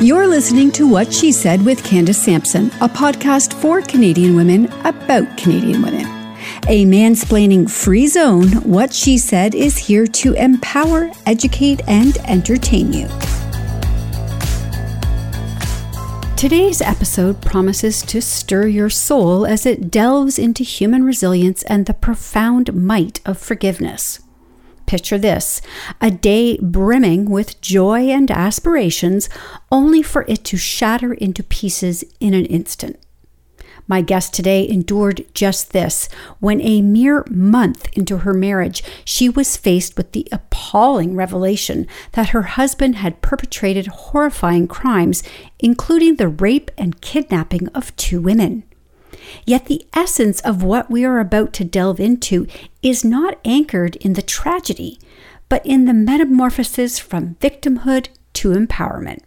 [0.00, 5.36] You're listening to What She Said with Candace Sampson, a podcast for Canadian women about
[5.36, 6.06] Canadian women.
[6.68, 13.08] A mansplaining free zone, What She Said is here to empower, educate, and entertain you.
[16.36, 21.94] Today's episode promises to stir your soul as it delves into human resilience and the
[21.94, 24.20] profound might of forgiveness.
[24.88, 25.60] Picture this
[26.00, 29.28] a day brimming with joy and aspirations,
[29.70, 32.98] only for it to shatter into pieces in an instant.
[33.86, 36.08] My guest today endured just this
[36.40, 42.30] when, a mere month into her marriage, she was faced with the appalling revelation that
[42.30, 45.22] her husband had perpetrated horrifying crimes,
[45.58, 48.62] including the rape and kidnapping of two women.
[49.44, 52.46] Yet the essence of what we are about to delve into
[52.82, 54.98] is not anchored in the tragedy,
[55.48, 59.20] but in the metamorphosis from victimhood to empowerment.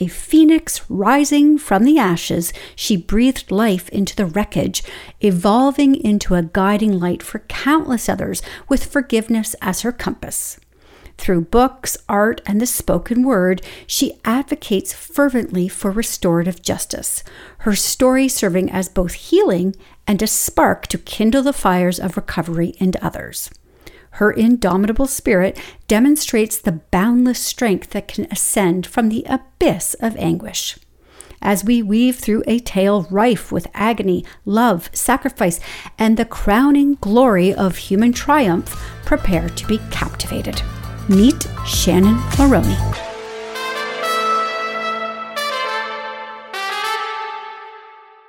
[0.00, 4.84] A phoenix rising from the ashes, she breathed life into the wreckage,
[5.20, 10.60] evolving into a guiding light for countless others with forgiveness as her compass.
[11.18, 17.22] Through books, art, and the spoken word, she advocates fervently for restorative justice,
[17.58, 19.74] her story serving as both healing
[20.06, 23.50] and a spark to kindle the fires of recovery in others.
[24.12, 30.78] Her indomitable spirit demonstrates the boundless strength that can ascend from the abyss of anguish.
[31.42, 35.60] As we weave through a tale rife with agony, love, sacrifice,
[35.98, 40.62] and the crowning glory of human triumph, prepare to be captivated.
[41.08, 42.76] Meet Shannon Moroney.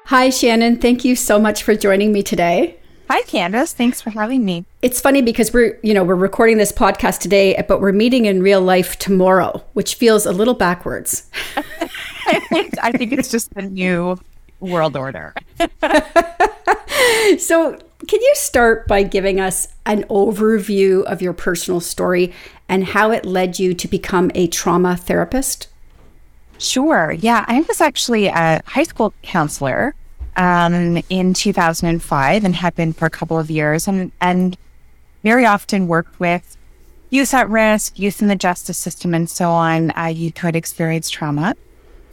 [0.05, 0.77] Hi, Shannon.
[0.77, 2.77] Thank you so much for joining me today.
[3.09, 3.73] Hi, Candace.
[3.73, 4.63] Thanks for having me.
[4.81, 8.41] It's funny because we're, you know, we're recording this podcast today, but we're meeting in
[8.41, 11.30] real life tomorrow, which feels a little backwards.
[11.57, 14.17] I think it's just the new
[14.61, 15.33] world order.
[17.38, 22.34] so, can you start by giving us an overview of your personal story
[22.69, 25.68] and how it led you to become a trauma therapist?
[26.59, 27.12] Sure.
[27.12, 29.96] Yeah, I was actually a high school counselor
[30.38, 34.56] um, in 2005 and had been for a couple of years, and and
[35.24, 36.56] very often worked with
[37.09, 39.91] youth at risk, youth in the justice system, and so on.
[39.97, 41.56] Uh, youth who had experienced trauma.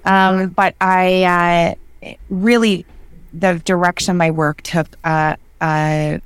[0.04, 2.86] Um, but I uh, really
[3.32, 6.20] the direction of my work took a, a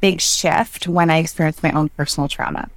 [0.00, 2.68] big shift when I experienced my own personal trauma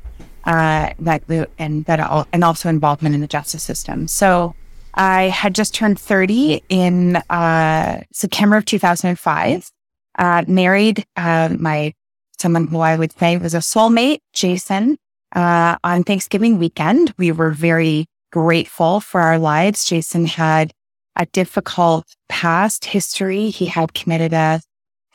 [0.46, 1.24] uh, that
[1.58, 4.08] and that all, and also involvement in the justice system.
[4.08, 4.56] So
[4.94, 9.72] I had just turned 30 in uh, September of 2005.
[10.20, 11.94] Uh, married uh, my
[12.38, 14.98] someone who I would say was a soulmate, Jason.
[15.34, 19.86] Uh, on Thanksgiving weekend, we were very grateful for our lives.
[19.86, 20.74] Jason had
[21.16, 23.50] a difficult past history.
[23.50, 24.62] He had committed a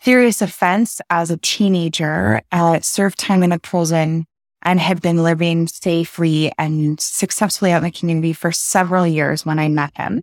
[0.02, 4.26] serious offense as a teenager, uh, served time in a prison,
[4.62, 9.58] and had been living safely and successfully out in the community for several years when
[9.58, 10.22] I met him.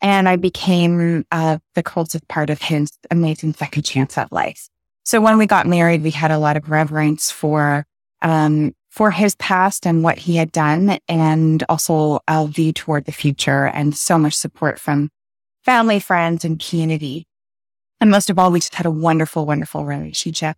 [0.00, 4.68] And I became uh, the closest part of his amazing second chance at life.
[5.04, 7.86] So when we got married, we had a lot of reverence for
[8.22, 13.12] um, for his past and what he had done, and also a view toward the
[13.12, 15.10] future, and so much support from
[15.64, 17.26] family, friends, and community.
[18.00, 20.56] And most of all, we just had a wonderful, wonderful relationship.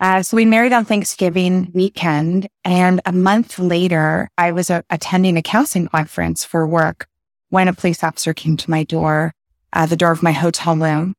[0.00, 2.48] Uh, so we married on Thanksgiving weekend.
[2.64, 7.06] And a month later, I was uh, attending a counseling conference for work
[7.50, 9.32] when a police officer came to my door,
[9.74, 11.14] uh, the door of my hotel room,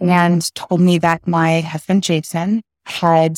[0.00, 3.36] and told me that my husband, Jason, had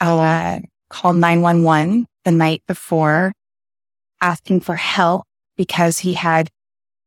[0.00, 0.60] uh,
[0.90, 3.32] called 911 the night before
[4.20, 5.24] asking for help
[5.56, 6.50] because he had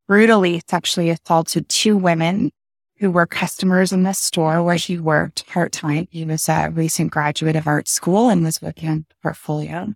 [0.07, 2.51] brutally sexually assaulted two women
[2.99, 6.07] who were customers in the store where he worked part time.
[6.11, 9.93] He was a recent graduate of art school and was working on portfolio.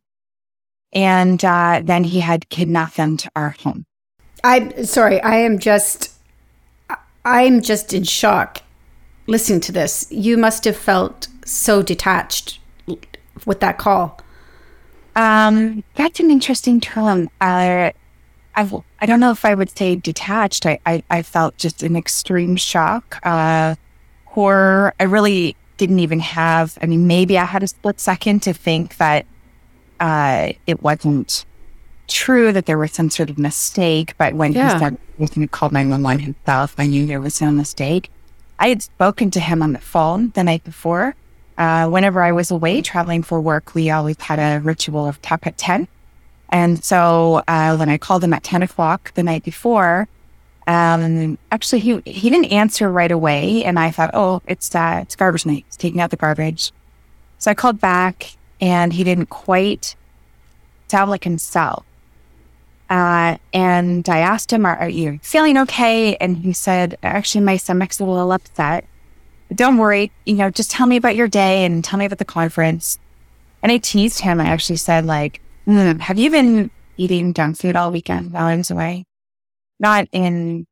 [0.94, 3.86] And uh, then he had kidnapped them to our home.
[4.44, 5.22] I'm sorry.
[5.22, 6.14] I am just,
[7.26, 8.62] I'm just in shock
[9.28, 10.08] listening to this.
[10.10, 12.60] You must have felt so detached
[13.46, 14.22] with that call.
[15.16, 17.30] Um, that's an interesting term.
[17.42, 17.92] Uh,
[18.56, 20.66] I, I don't know if I would say detached.
[20.66, 23.76] I, I, I felt just an extreme shock, uh,
[24.24, 24.94] horror.
[24.98, 28.96] I really didn't even have, I mean, maybe I had a split second to think
[29.00, 29.26] that
[30.00, 31.44] uh, it wasn't
[32.08, 34.16] true, that there was some sort of mistake.
[34.18, 34.72] But when yeah.
[34.72, 38.10] he said he was going to call 911 himself, I knew there was no mistake.
[38.58, 41.14] I had spoken to him on the phone the night before.
[41.58, 45.46] Uh, whenever I was away traveling for work, we always had a ritual of talk
[45.46, 45.90] at 10
[46.54, 50.08] And so uh, when I called him at 10 o'clock the night before,
[50.68, 53.64] um, actually he, he didn't answer right away.
[53.64, 55.66] And I thought, oh, it's, uh, it's garbage night.
[55.66, 56.72] He's taking out the garbage.
[57.40, 59.96] So I called back and he didn't quite
[60.90, 61.86] sound like himself.
[62.88, 66.16] Uh, and I asked him, are, are, you feeling okay?
[66.18, 68.86] And he said, actually, my stomach's a little upset.
[69.48, 72.20] But don't worry, you know, just tell me about your day and tell me about
[72.20, 73.00] the conference.
[73.64, 74.40] And I teased him.
[74.40, 78.56] I actually said, like, mm, have you been eating junk food all weekend while I
[78.56, 79.06] was away?
[79.80, 80.66] Not in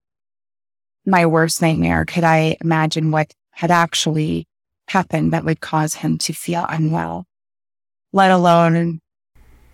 [1.06, 4.48] my worst nightmare could I imagine what had actually
[4.88, 7.26] happened that would cause him to feel unwell,
[8.14, 9.02] let alone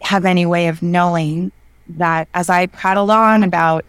[0.02, 1.52] have any way of knowing
[1.90, 3.86] that as I prattled on about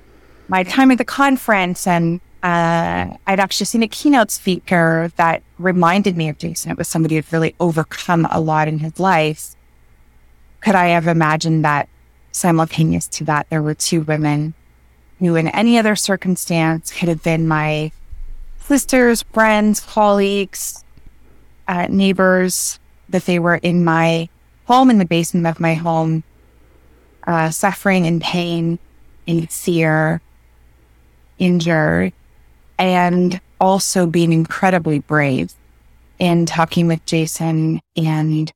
[0.49, 6.17] my time at the conference and uh, I'd actually seen a keynote speaker that reminded
[6.17, 6.71] me of Jason.
[6.71, 9.57] It was somebody who'd really overcome a lot in his life.
[10.61, 11.89] Could I have imagined that
[12.33, 14.55] simultaneous to that, there were two women
[15.19, 17.93] who, in any other circumstance, could have been my
[18.61, 20.85] sisters, friends, colleagues,
[21.67, 22.79] uh, neighbors,
[23.09, 24.29] that they were in my
[24.67, 26.23] home, in the basement of my home,
[27.27, 28.79] uh, suffering and pain,
[29.27, 30.21] in fear,
[31.39, 32.13] injured,
[32.79, 35.53] and also being incredibly brave
[36.19, 38.53] in talking with Jason and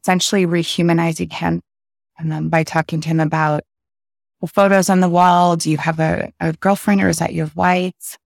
[0.00, 1.62] essentially rehumanizing him
[2.18, 3.62] and um, by talking to him about
[4.40, 5.56] the photos on the wall.
[5.56, 8.18] Do you have a, a girlfriend or is that your wife?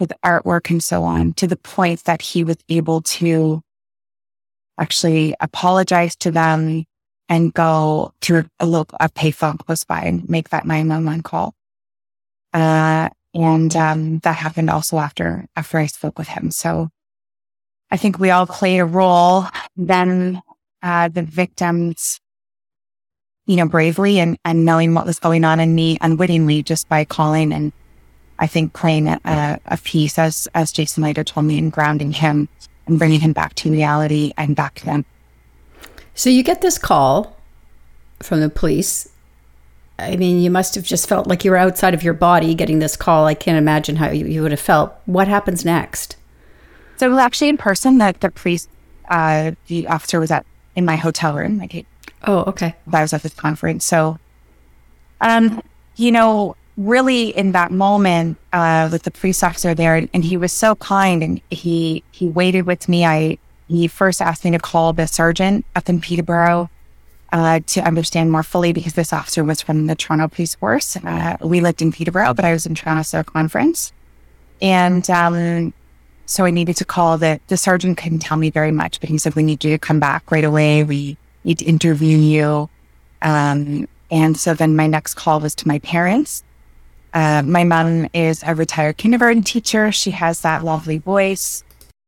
[0.00, 3.62] With artwork and so on, to the point that he was able to
[4.78, 6.84] actually apologize to them
[7.28, 11.52] and go to a, local a payphone close by and make that 911 call.
[12.54, 16.50] Uh, and um, that happened also after after I spoke with him.
[16.50, 16.88] So
[17.90, 19.46] I think we all played a role.
[19.76, 20.40] Then
[20.82, 22.20] uh, the victims,
[23.46, 27.04] you know, bravely and, and knowing what was going on in me unwittingly just by
[27.04, 27.72] calling and
[28.38, 32.48] I think playing a, a piece as as Jason later told me and grounding him
[32.86, 35.04] and bringing him back to reality and back to them.
[36.14, 37.36] So you get this call
[38.20, 39.08] from the police.
[39.98, 42.78] I mean, you must have just felt like you were outside of your body getting
[42.78, 43.26] this call.
[43.26, 44.94] I can't imagine how you, you would have felt.
[45.06, 46.16] What happens next?
[46.96, 48.68] So, actually, in person, that the police,
[49.08, 50.46] uh, the officer was at
[50.78, 51.58] in my hotel room.
[51.58, 51.84] Like,
[52.22, 52.76] oh, okay.
[52.92, 53.84] I was at this conference.
[53.84, 54.18] So,
[55.20, 55.60] um,
[55.96, 60.52] you know, really in that moment uh, with the police officer there, and he was
[60.52, 63.04] so kind, and he he waited with me.
[63.04, 66.70] I he first asked me to call the sergeant up in Peterborough
[67.32, 70.96] uh, to understand more fully because this officer was from the Toronto Police Force.
[70.96, 73.92] Uh, we lived in Peterborough, but I was in Toronto so conference,
[74.62, 75.74] and um,
[76.28, 77.98] so I needed to call the the sergeant.
[77.98, 80.44] Couldn't tell me very much, but he said we need you to come back right
[80.44, 80.84] away.
[80.84, 82.70] We need to interview you.
[83.22, 86.44] Um, and so then my next call was to my parents
[87.14, 89.90] uh, my mom is a retired kindergarten teacher.
[89.92, 91.64] She has that lovely voice.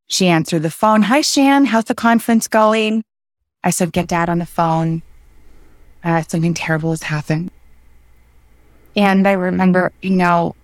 [0.07, 1.03] She answered the phone.
[1.03, 1.67] Hi, Shan.
[1.67, 3.05] How's the conference going?
[3.65, 5.03] I said, get dad on the phone.
[6.03, 7.51] Uh, something terrible has happened.
[8.97, 10.57] And I remember, you know,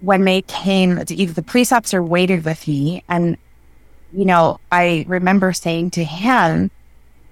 [0.00, 3.04] when they came, the police officer waited with me.
[3.08, 3.36] And,
[4.12, 6.70] you know, I remember saying to him,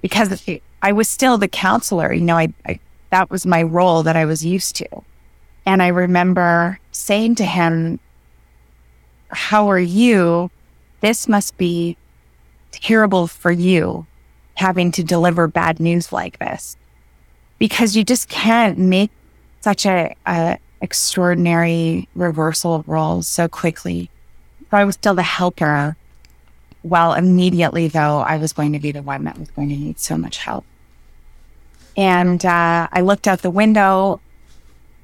[0.03, 0.45] because
[0.83, 2.81] I was still the counselor, you know, I, I
[3.11, 4.89] that was my role that I was used to.
[5.65, 8.01] And I remember saying to him,
[9.31, 10.51] How are you?
[11.01, 11.97] This must be
[12.71, 14.07] terrible for you
[14.55, 16.77] having to deliver bad news like this
[17.59, 19.11] because you just can't make
[19.61, 24.11] such a, a extraordinary reversal of roles so quickly.
[24.71, 25.97] So I was still the helper.
[26.83, 29.99] Well, immediately though, I was going to be the one that was going to need
[29.99, 30.65] so much help.
[31.97, 34.21] And uh, I looked out the window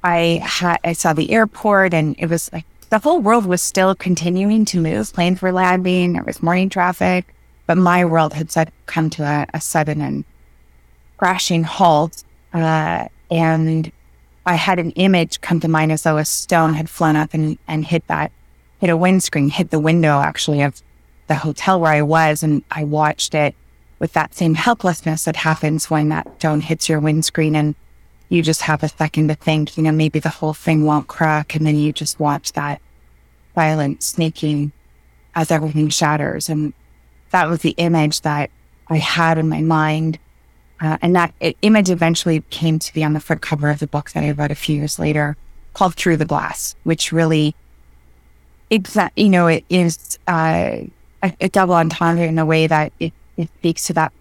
[0.05, 3.95] I had, I saw the airport and it was like the whole world was still
[3.95, 5.11] continuing to move.
[5.11, 6.13] Planes were landing.
[6.13, 7.33] There was morning traffic,
[7.65, 10.23] but my world had said, come to a, a sudden and
[11.17, 12.23] crashing halt.
[12.53, 13.91] Uh, and
[14.45, 17.57] I had an image come to mind as though a stone had flown up and,
[17.67, 18.31] and hit that,
[18.79, 20.81] hit a windscreen, hit the window actually of
[21.27, 22.43] the hotel where I was.
[22.43, 23.55] And I watched it
[23.97, 27.55] with that same helplessness that happens when that stone hits your windscreen.
[27.55, 27.75] And
[28.29, 31.55] you just have a second to think, you know, maybe the whole thing won't crack.
[31.55, 32.81] And then you just watch that
[33.55, 34.71] violent snaking
[35.33, 36.49] as everything shatters.
[36.49, 36.73] And
[37.31, 38.51] that was the image that
[38.87, 40.19] I had in my mind.
[40.81, 44.11] Uh, and that image eventually came to be on the front cover of the book
[44.11, 45.37] that I wrote a few years later
[45.73, 47.55] called Through the Glass, which really,
[48.69, 50.77] exa- you know, it is uh,
[51.23, 54.11] a, a double entendre in a way that it, it speaks to that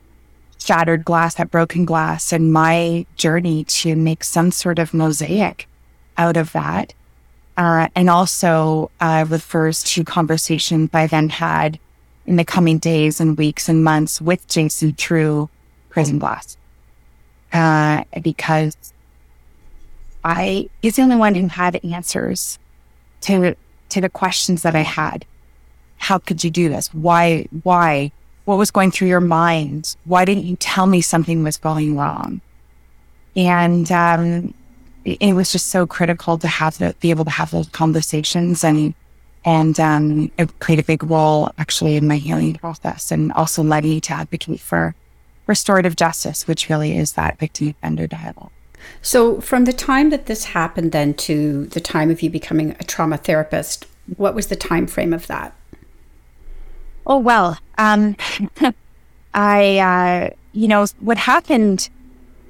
[0.59, 5.69] shattered glass, that broken glass, and my journey to make some sort of mosaic
[6.17, 6.95] out of that.
[7.57, 11.79] Uh, and also uh, refers to conversations I then had
[12.27, 15.49] in the coming days and weeks and months with Jason through
[15.95, 16.59] Prison Glass.
[17.53, 18.77] Uh, because
[20.25, 22.59] I, he's the only one who had answers
[23.23, 23.55] to,
[23.91, 25.25] to the questions that I had.
[25.99, 26.93] How could you do this?
[26.93, 28.11] Why, why?
[28.45, 29.97] What was going through your mind?
[30.05, 32.41] Why didn't you tell me something was going wrong?
[33.37, 34.53] And, um,
[35.05, 38.95] it was just so critical to have to be able to have those conversations and
[39.47, 43.85] and um, it played a big role actually in my healing process and also led
[43.85, 44.95] me to advocate for
[45.47, 48.51] restorative justice, which really is that victim offender dialogue.
[49.01, 52.85] So, from the time that this happened, then to the time of you becoming a
[52.85, 53.87] trauma therapist,
[54.17, 55.55] what was the time frame of that?
[57.07, 58.17] Oh well, um,
[59.35, 61.89] I uh, you know what happened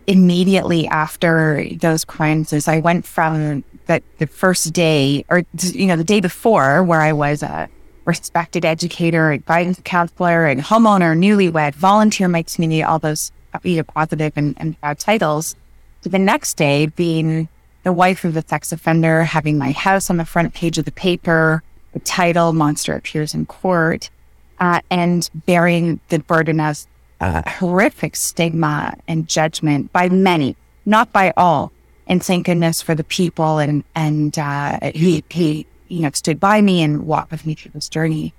[0.07, 5.97] immediately after those crimes is I went from that the first day or you know
[5.97, 7.69] the day before where I was a
[8.05, 13.33] respected educator, guidance counselor, and homeowner, newlywed, volunteer in my community, all those
[13.63, 15.57] you know, positive and, and bad titles.
[16.03, 17.49] To the next day being
[17.83, 20.93] the wife of a sex offender, having my house on the front page of the
[20.93, 24.11] paper, the title "Monster Appears in Court,"
[24.59, 26.87] uh, and bearing the burden of
[27.21, 31.73] uh, horrific stigma and judgment by many, not by all.
[32.07, 36.61] And thank goodness for the people and and uh, he he you know stood by
[36.61, 38.35] me and walked with me through this journey.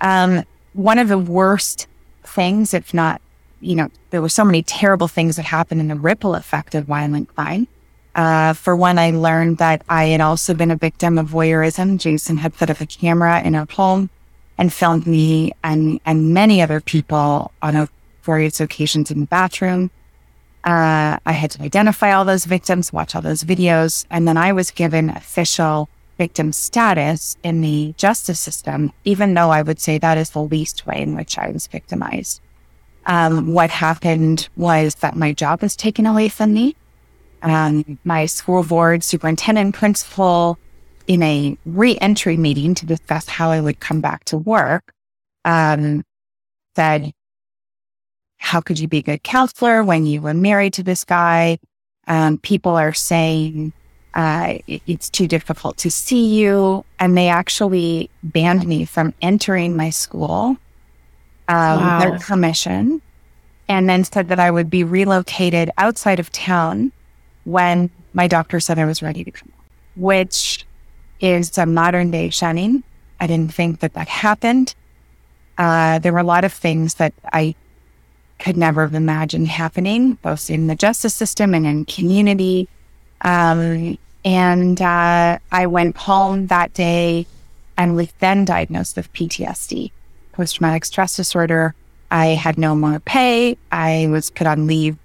[0.00, 1.86] Um, one of the worst
[2.24, 3.20] things, if not,
[3.60, 6.84] you know, there were so many terrible things that happened in the ripple effect of
[6.84, 7.66] violent crime.
[8.14, 11.98] Uh, for one, I learned that I had also been a victim of voyeurism.
[11.98, 14.10] Jason had set up a camera in our home
[14.56, 17.88] and filmed me and and many other people on a
[18.22, 19.90] various occasions in the bathroom.
[20.64, 24.52] Uh, I had to identify all those victims, watch all those videos, and then I
[24.52, 30.18] was given official victim status in the justice system, even though I would say that
[30.18, 32.40] is the least way in which I was victimized.
[33.06, 36.76] Um, what happened was that my job was taken away from me.
[37.40, 40.58] Um, my school board superintendent principal
[41.06, 44.92] in a re-entry meeting to discuss how I would come back to work,
[45.44, 46.04] um,
[46.76, 47.12] said,
[48.36, 51.58] how could you be a good counselor when you were married to this guy?
[52.06, 53.72] Um, people are saying
[54.14, 56.84] uh, it's too difficult to see you.
[56.98, 60.56] And they actually banned me from entering my school,
[61.48, 62.00] um, wow.
[62.00, 63.00] their permission,
[63.68, 66.92] and then said that I would be relocated outside of town
[67.44, 69.52] when my doctor said I was ready to come,
[69.96, 70.66] which
[71.20, 72.82] is a modern day shunning.
[73.20, 74.74] I didn't think that that happened.
[75.56, 77.54] Uh, there were a lot of things that I
[78.38, 82.68] could never have imagined happening, both in the justice system and in community.
[83.22, 87.26] Um, and uh, I went home that day
[87.76, 89.90] and was then diagnosed with PTSD,
[90.32, 91.74] post traumatic stress disorder.
[92.10, 93.56] I had no more pay.
[93.70, 94.96] I was put on leave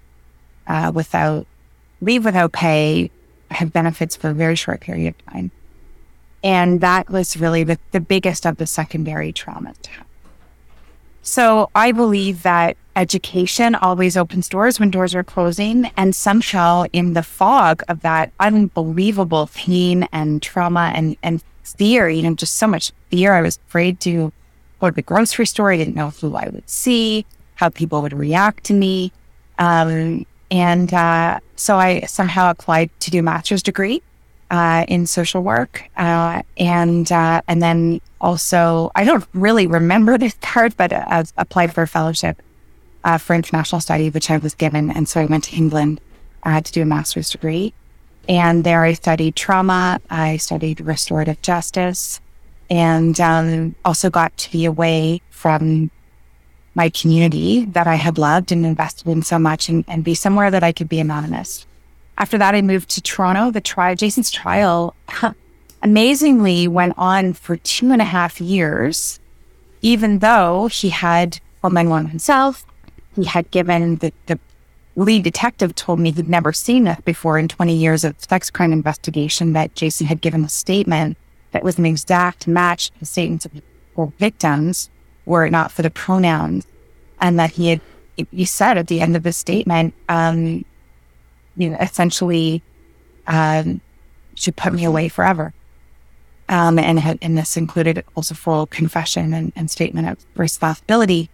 [0.66, 1.46] uh, without
[2.00, 3.10] leave without pay.
[3.50, 5.50] I had benefits for a very short period of time.
[6.42, 9.74] And that was really the, the biggest of the secondary trauma.
[11.22, 15.90] So I believe that education always opens doors when doors are closing.
[15.96, 22.22] And somehow, in the fog of that unbelievable pain and trauma and, and fear, you
[22.22, 24.32] know, just so much fear, I was afraid to
[24.80, 25.72] go to the grocery store.
[25.72, 29.12] I didn't know who I would see, how people would react to me.
[29.58, 34.02] Um, and uh, so I somehow applied to do a master's degree
[34.50, 40.36] uh, in social work, uh, and uh, and then also I don't really remember this
[40.40, 42.40] part, but I uh, applied for a fellowship
[43.04, 46.00] uh, for international study, which I was given, and so I went to England
[46.42, 47.74] uh, to do a master's degree,
[48.28, 52.20] and there I studied trauma, I studied restorative justice,
[52.70, 55.90] and um, also got to be away from
[56.74, 60.50] my community that I had loved and invested in so much, and, and be somewhere
[60.50, 61.66] that I could be anonymous.
[62.16, 63.50] After that, I moved to Toronto.
[63.50, 64.94] The trial, Jason's trial,
[65.82, 69.20] amazingly went on for two and a half years,
[69.82, 72.66] even though he had well, one himself.
[73.16, 74.38] He had given the, the
[74.96, 78.72] lead detective told me he'd never seen it before in 20 years of sex crime
[78.72, 81.16] investigation that Jason had given a statement
[81.52, 83.62] that was an exact match to the statements of the
[84.18, 84.90] victims
[85.24, 86.66] were it not for the pronouns.
[87.20, 87.80] And that he had,
[88.30, 90.64] he said at the end of the statement, um,
[91.56, 92.62] you know, essentially,
[93.26, 93.80] um,
[94.34, 95.54] should put me away forever.
[96.48, 101.30] Um, and, had, and this included also full confession and, and statement of responsibility.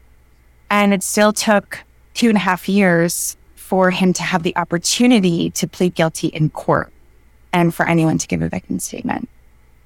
[0.71, 1.81] And it still took
[2.15, 6.50] two and a half years for him to have the opportunity to plead guilty in
[6.50, 6.93] court
[7.53, 9.29] and for anyone to give a victim statement,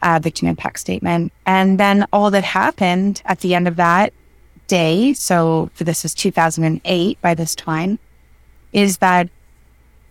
[0.03, 1.33] a victim impact statement.
[1.47, 4.12] And then all that happened at the end of that
[4.67, 7.99] day, so this is 2008 by this time,
[8.73, 9.29] is that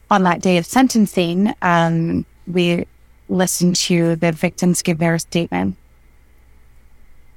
[0.10, 2.86] on that day of sentencing, um, we
[3.30, 5.76] listened to the victims give their statement.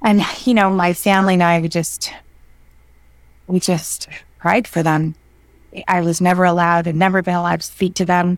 [0.03, 2.11] And, you know, my family and I just,
[3.47, 4.07] we just
[4.39, 5.15] cried for them.
[5.87, 8.37] I was never allowed and never been allowed to speak to them,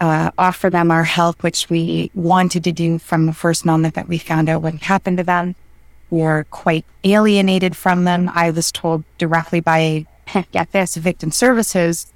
[0.00, 4.08] uh, offer them our help, which we wanted to do from the first moment that
[4.08, 5.54] we found out what happened to them.
[6.10, 8.30] We were quite alienated from them.
[8.34, 10.06] I was told directly by,
[10.52, 12.12] get this, victim services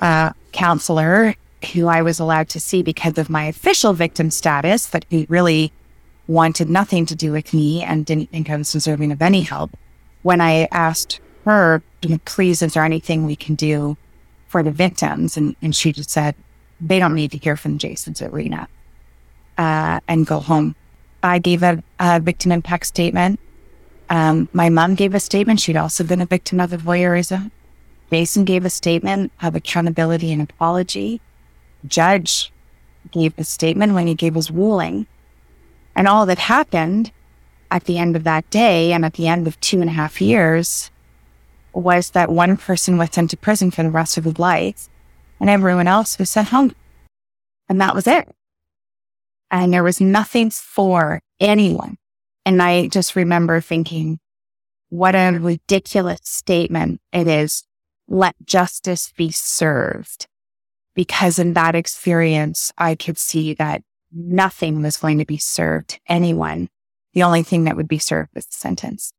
[0.00, 1.34] uh, counselor
[1.72, 5.72] who I was allowed to see because of my official victim status, that he really
[6.26, 9.70] wanted nothing to do with me and didn't think I was deserving of any help.
[10.22, 11.82] When I asked her,
[12.24, 13.96] please, is there anything we can do
[14.48, 15.36] for the victims?
[15.36, 16.34] And, and she just said,
[16.80, 18.68] they don't need to hear from Jason's arena
[19.58, 20.74] uh, and go home.
[21.22, 23.38] I gave a, a victim impact statement.
[24.10, 25.60] Um, my mom gave a statement.
[25.60, 27.50] She'd also been a victim of the voyeurism.
[28.10, 31.20] Jason gave a statement of accountability and apology.
[31.86, 32.52] Judge
[33.10, 35.06] gave a statement when he gave his ruling.
[35.96, 37.10] And all that happened
[37.70, 40.20] at the end of that day and at the end of two and a half
[40.20, 40.90] years
[41.72, 44.88] was that one person was sent to prison for the rest of his life
[45.40, 46.74] and everyone else was sent home.
[47.68, 48.28] And that was it.
[49.50, 51.96] And there was nothing for anyone.
[52.44, 54.18] And I just remember thinking,
[54.88, 57.64] what a ridiculous statement it is
[58.08, 60.26] let justice be served.
[60.94, 66.00] Because in that experience, I could see that nothing was going to be served to
[66.06, 66.68] anyone.
[67.14, 69.12] The only thing that would be served was the sentence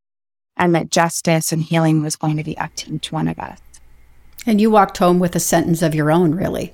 [0.57, 3.59] and that justice and healing was going to be up to each one of us.
[4.45, 6.73] And you walked home with a sentence of your own, really?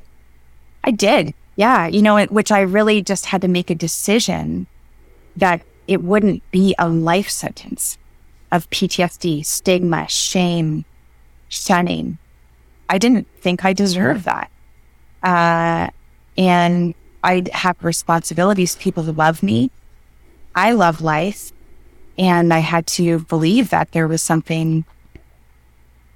[0.84, 1.34] I did.
[1.56, 1.88] Yeah.
[1.88, 4.68] You know, it, which I really just had to make a decision
[5.36, 7.98] that it wouldn't be a life sentence
[8.52, 10.86] of PTSD, stigma, shame,
[11.48, 12.18] shunning.
[12.90, 14.50] I didn't think I deserved that.
[15.22, 15.90] Uh,
[16.38, 19.72] and I have responsibilities, people who love me.
[20.56, 21.52] I love life.
[22.20, 24.84] And I had to believe that there was something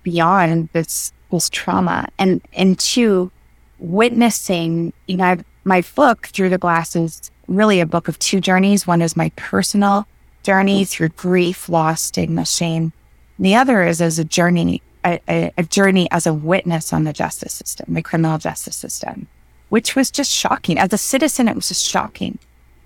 [0.04, 2.10] beyond this, this trauma.
[2.20, 3.32] And, and two,
[3.80, 8.86] witnessing, you know, my book, Through the Glasses, really a book of two journeys.
[8.86, 10.06] One is my personal
[10.44, 12.92] journey through grief, loss, stigma, shame.
[13.40, 17.54] the other is as a journey a, a, journey as a witness on the justice
[17.54, 19.28] system, the criminal justice system,
[19.70, 20.78] which was just shocking.
[20.78, 22.40] As a citizen, it was just shocking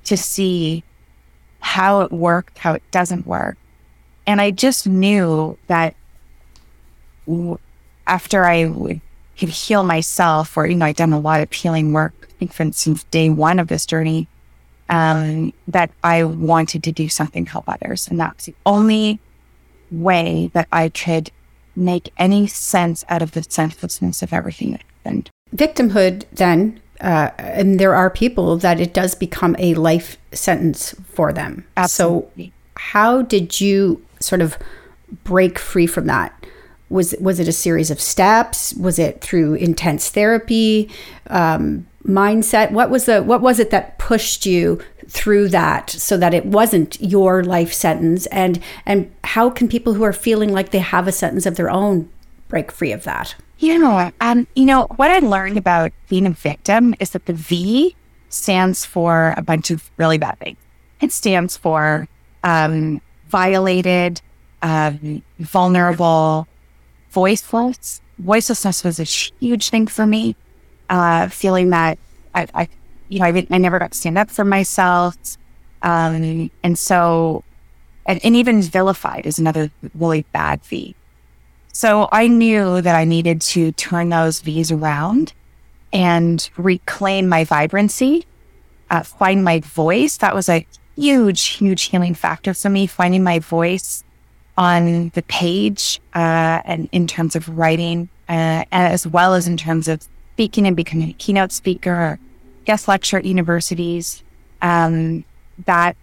[0.06, 0.84] to see
[1.60, 3.58] how it worked, how it doesn't work.
[4.26, 5.96] And I just knew that
[8.06, 9.02] after I would
[9.38, 12.54] could heal myself, or, you know, I'd done a lot of healing work, I think
[12.54, 14.28] since day one of this journey,
[14.90, 18.08] um, that I wanted to do something to help others.
[18.08, 19.20] And that was the only
[19.92, 21.30] way that I could
[21.76, 25.30] make any sense out of the senselessness of everything that happened.
[25.56, 31.32] Victimhood, then, uh, and there are people that it does become a life sentence for
[31.32, 31.66] them.
[31.76, 32.48] Absolutely.
[32.48, 34.58] So, how did you sort of
[35.24, 36.34] break free from that?
[36.90, 38.74] Was was it a series of steps?
[38.76, 40.90] Was it through intense therapy,
[41.28, 42.72] um, mindset?
[42.72, 47.00] What was the what was it that pushed you through that so that it wasn't
[47.02, 51.12] your life sentence and and how can people who are feeling like they have a
[51.12, 52.10] sentence of their own
[52.50, 56.32] break free of that you know um you know what i learned about being a
[56.32, 57.96] victim is that the v
[58.30, 60.58] stands for a bunch of really bad things
[61.02, 62.08] it stands for
[62.44, 64.22] um violated
[64.62, 66.48] um vulnerable
[67.12, 70.36] voiceless voicelessness was a huge thing for me
[70.90, 71.98] uh feeling that
[72.34, 72.70] I, I
[73.10, 75.16] you know, I, I never got to stand up for myself.
[75.82, 77.44] Um, and so,
[78.06, 80.96] and, and even vilified is another really bad V.
[81.78, 85.34] So I knew that I needed to turn those V's around
[85.94, 88.26] and reclaim my vibrancy,
[88.90, 90.18] uh, find my voice.
[90.18, 94.04] That was a huge, huge healing factor for me, finding my voice
[94.58, 99.88] on the page uh, and in terms of writing, uh, as well as in terms
[99.88, 100.02] of
[100.34, 102.20] speaking and becoming a keynote speaker or
[102.66, 104.24] guest lecture at universities.
[104.64, 105.26] Um,
[105.68, 105.96] that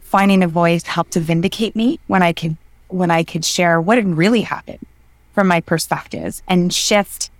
[0.00, 2.56] finding a voice helped to vindicate me when I could
[2.88, 4.86] when I could share what had really happened
[5.32, 7.30] from my perspectives and shift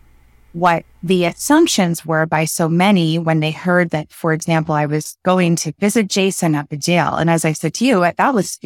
[0.53, 5.17] what the assumptions were by so many when they heard that, for example, I was
[5.23, 7.15] going to visit Jason at the jail.
[7.15, 8.59] And as I said to you, that was,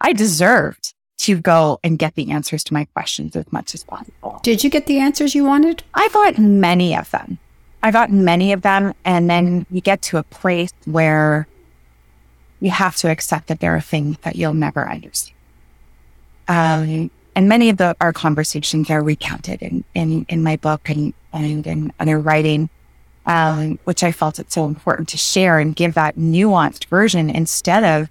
[0.00, 4.40] I deserved to go and get the answers to my questions as much as possible.
[4.42, 5.82] Did you get the answers you wanted?
[5.94, 7.38] I got many of them.
[7.82, 8.94] I got many of them.
[9.04, 11.46] And then you get to a place where
[12.60, 15.36] you have to accept that there are things that you'll never understand.
[16.48, 21.12] Um, and many of the, our conversations are recounted in, in, in my book and,
[21.34, 22.70] and in other writing,
[23.26, 27.84] um, which I felt it's so important to share and give that nuanced version instead
[27.84, 28.08] of,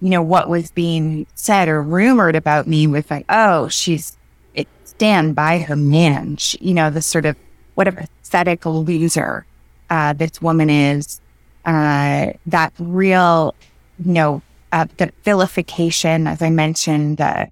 [0.00, 4.16] you know, what was being said or rumored about me with like, oh, she's
[4.54, 6.38] it, stand by her man.
[6.38, 7.36] She, you know, the sort of
[7.74, 9.44] what a pathetic loser
[9.90, 11.20] uh, this woman is.
[11.66, 13.54] Uh, that real,
[14.02, 17.50] you know, uh, the vilification, as I mentioned, the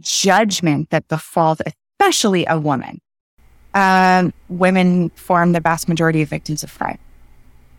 [0.00, 3.00] judgment that befalls, especially a woman.
[3.74, 6.98] Um, women form the vast majority of victims of crime.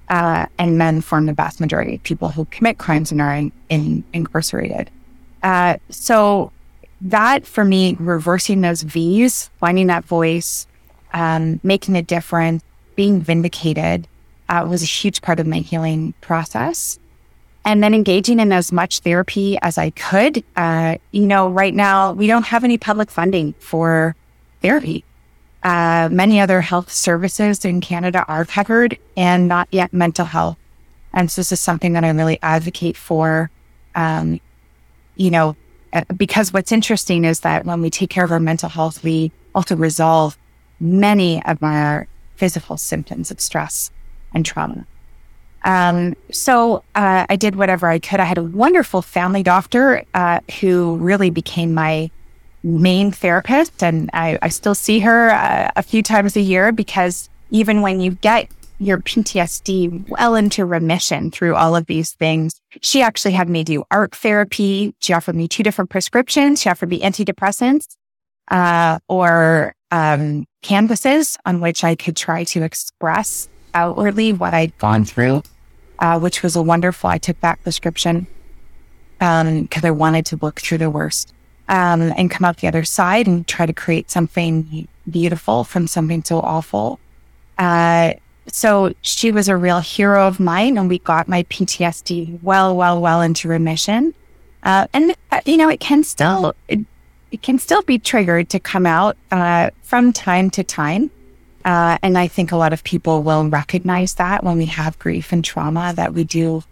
[0.08, 3.52] Uh, and men form the vast majority of people who commit crimes and are in,
[3.70, 4.92] in, incarcerated.
[5.42, 6.52] Uh, so
[7.02, 10.68] that for me, reversing those V's, finding that voice,
[11.14, 12.64] um, making a difference,
[12.96, 14.08] being vindicated,
[14.50, 17.00] uh, was a huge part of my healing process
[17.66, 20.44] and then engaging in as much therapy as I could.
[20.56, 24.16] Uh, you know, right now we don't have any public funding for
[24.62, 25.04] therapy.
[25.64, 30.58] Uh, many other health services in Canada are covered and not yet mental health.
[31.12, 33.50] And so this is something that I really advocate for.
[33.96, 34.40] Um,
[35.16, 35.56] you know,
[35.92, 39.32] uh, because what's interesting is that when we take care of our mental health, we
[39.56, 40.38] also resolve
[40.80, 43.90] many of our physical symptoms of stress
[44.34, 44.86] and trauma.
[45.66, 48.20] Um, so uh, I did whatever I could.
[48.20, 52.12] I had a wonderful family doctor uh, who really became my
[52.64, 57.30] main therapist, and I, I still see her uh, a few times a year because
[57.50, 58.48] even when you get
[58.78, 63.84] your PTSD well into remission through all of these things, she actually had me do
[63.90, 64.94] art therapy.
[65.00, 66.62] She offered me two different prescriptions.
[66.62, 67.96] She offered me antidepressants
[68.52, 75.06] uh, or um, canvases on which I could try to express outwardly what I'd gone
[75.06, 75.42] through
[76.00, 77.10] uh, which was a wonderful.
[77.10, 78.28] I took that prescription
[79.18, 81.34] because um, I wanted to look through the worst
[81.68, 86.24] um, and come out the other side and try to create something beautiful from something
[86.24, 87.00] so awful.
[87.58, 88.14] Uh,
[88.48, 93.02] so she was a real hero of mine, and we got my PTSD well, well,
[93.02, 94.14] well into remission.
[94.64, 96.80] Uh, and uh, you know, it can still it,
[97.32, 101.12] it, can still be triggered to come out uh, from time to time.
[101.66, 105.32] Uh, and I think a lot of people will recognize that when we have grief
[105.32, 106.64] and trauma that we do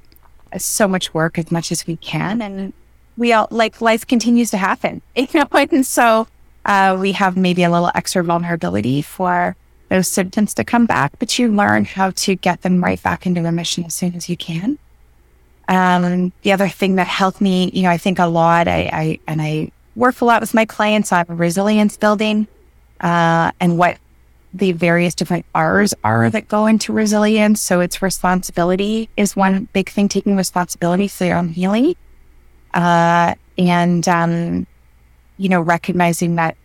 [0.58, 2.42] so much work as much as we can.
[2.44, 2.74] And
[3.18, 6.28] we all like life continues to happen, you know, and so
[6.66, 9.56] uh, we have maybe a little extra vulnerability for
[9.90, 13.42] those symptoms to come back, but you learn how to get them right back into
[13.42, 14.78] remission as soon as you can.
[15.68, 19.20] Um, the other thing that helped me, you know, I think a lot, I, I
[19.28, 22.48] and I work a lot with my clients on resilience building,
[23.02, 23.98] uh, and what
[24.54, 27.60] the various different R's are that go into resilience.
[27.62, 31.96] So it's responsibility is one big thing, taking responsibility for your own healing.
[32.74, 34.68] Uh, and, um,
[35.38, 36.56] you know, recognizing that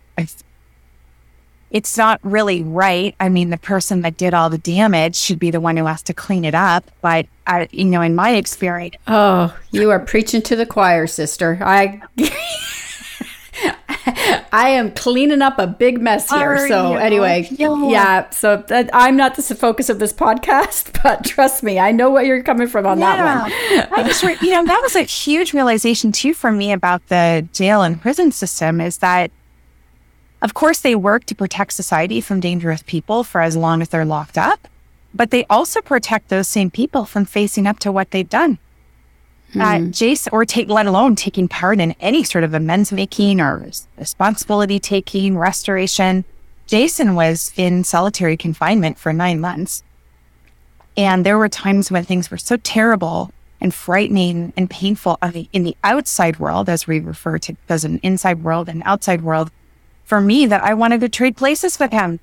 [1.71, 3.15] it's not really right.
[3.21, 6.03] I mean, the person that did all the damage should be the one who has
[6.05, 6.91] to clean it up.
[7.03, 11.59] But I, you know, in my experience, oh, you are preaching to the choir, sister.
[11.63, 12.01] I.
[14.53, 16.53] I am cleaning up a big mess here.
[16.55, 16.99] Are so you?
[16.99, 18.31] anyway, yeah.
[18.31, 22.25] So that, I'm not the focus of this podcast, but trust me, I know where
[22.25, 23.17] you're coming from on yeah.
[23.17, 23.99] that one.
[24.01, 27.83] I just, you know, that was a huge realization too for me about the jail
[27.83, 29.31] and prison system is that,
[30.43, 34.05] of course, they work to protect society from dangerous people for as long as they're
[34.05, 34.69] locked up,
[35.15, 38.59] but they also protect those same people from facing up to what they've done.
[39.51, 39.61] Mm-hmm.
[39.61, 39.91] Uh, hmm.
[39.91, 44.79] Jace, or take, let alone taking part in any sort of amends making or responsibility
[44.79, 46.25] taking, restoration.
[46.67, 49.83] Jason was in solitary confinement for nine months.
[50.97, 55.19] And there were times when things were so terrible and frightening and painful
[55.53, 59.51] in the outside world, as we refer to as an inside world and outside world,
[60.05, 62.21] for me that I wanted to trade places with him.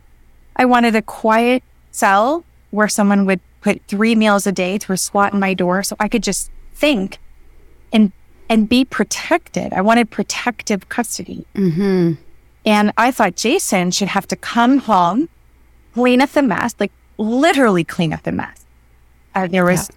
[0.55, 4.97] I wanted a quiet cell where someone would put three meals a day to a
[4.97, 7.17] squat in my door so I could just think
[7.91, 8.11] and
[8.49, 9.73] and be protected.
[9.73, 11.45] I wanted protective custody.
[11.55, 12.13] Mm-hmm.
[12.65, 15.29] And I thought Jason should have to come home,
[15.93, 18.65] clean up the mess, like literally clean up the mess.
[19.33, 19.95] Uh, there was, yeah.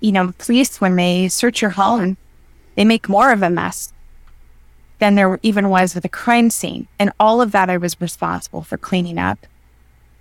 [0.00, 2.16] you know, police, when they search your home,
[2.76, 3.92] they make more of a mess
[4.98, 6.86] than there even was with a crime scene.
[6.98, 9.46] And all of that I was responsible for cleaning up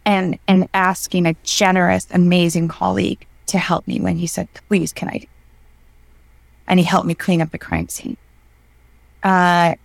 [0.05, 5.09] and, and asking a generous, amazing colleague to help me when he said, please, can
[5.09, 5.27] I
[6.69, 8.15] and he helped me clean up the crime scene.
[9.23, 9.75] uh,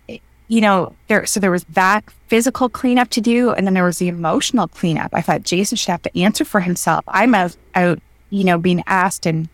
[0.46, 3.50] you know, there, so there was that physical cleanup to do.
[3.52, 5.10] And then there was the emotional cleanup.
[5.12, 7.04] I thought Jason should have to answer for himself.
[7.08, 7.98] I'm out, out
[8.30, 9.48] you know, being asked and,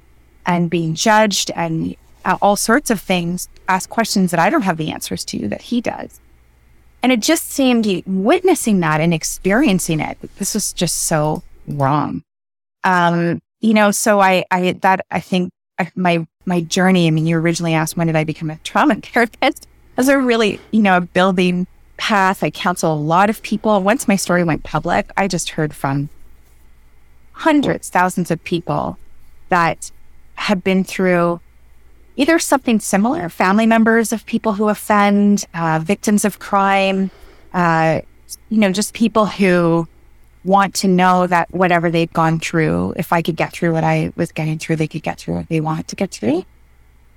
[0.46, 4.76] and being judged and uh, all sorts of things, ask questions that I don't have
[4.76, 6.20] the answers to that he does.
[7.02, 10.18] And it just seemed witnessing that and experiencing it.
[10.38, 12.24] This was just so wrong.
[12.84, 15.50] Um, you know, so I, I, that I think
[15.94, 19.66] my, my journey, I mean, you originally asked, when did I become a trauma therapist?
[19.96, 21.66] As a really, you know, a building
[22.00, 22.42] path.
[22.42, 23.82] I counsel a lot of people.
[23.82, 26.08] Once my story went public, I just heard from
[27.32, 28.98] hundreds, thousands of people
[29.50, 29.90] that
[30.36, 31.40] have been through
[32.16, 37.10] either something similar, family members of people who offend, uh, victims of crime,
[37.52, 38.00] uh,
[38.48, 39.86] you know, just people who
[40.44, 44.12] want to know that whatever they've gone through, if I could get through what I
[44.16, 46.44] was getting through, they could get through what they want to get through.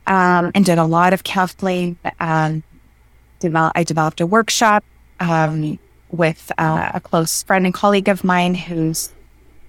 [0.05, 1.97] Um, and did a lot of counseling.
[2.19, 2.63] Um,
[3.41, 4.83] I developed a workshop
[5.19, 9.13] um, with uh, a close friend and colleague of mine whose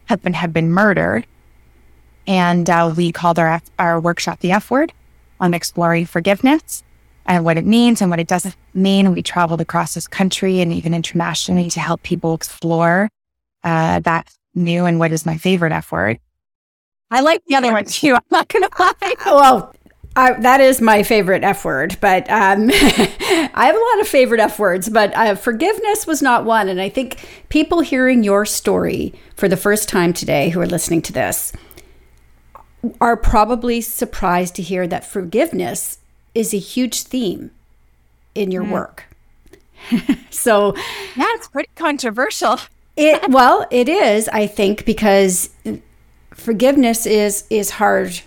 [0.09, 1.27] husband had been murdered.
[2.27, 4.93] And uh, we called our, our workshop the F word
[5.41, 6.83] on exploring forgiveness
[7.27, 9.13] and what it means and what it doesn't mean.
[9.13, 13.09] We traveled across this country and even internationally to help people explore
[13.65, 16.19] uh, that new and what is my favorite F word.
[17.11, 18.15] I like the other one too.
[18.15, 19.15] I'm not going to lie.
[19.27, 19.75] Well,
[20.17, 24.41] I, that is my favorite F word, but um, I have a lot of favorite
[24.41, 26.69] F words, but uh, forgiveness was not one.
[26.69, 31.03] And I think people hearing your story for the first time today who are listening
[31.03, 31.53] to this
[33.01, 35.99] are probably surprised to hear that forgiveness
[36.35, 37.51] is a huge theme
[38.35, 38.71] in your mm.
[38.71, 39.05] work.
[40.31, 40.75] so,
[41.17, 42.59] yeah, it's pretty controversial.
[42.97, 45.51] It well, it is, I think, because
[46.31, 48.21] forgiveness is is hard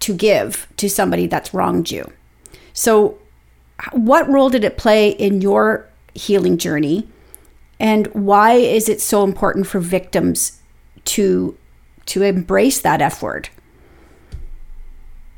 [0.00, 2.10] to give to somebody that's wronged you.
[2.72, 3.18] So,
[3.92, 7.08] what role did it play in your healing journey?
[7.78, 10.60] And why is it so important for victims
[11.04, 11.56] to
[12.06, 13.48] to embrace that F word?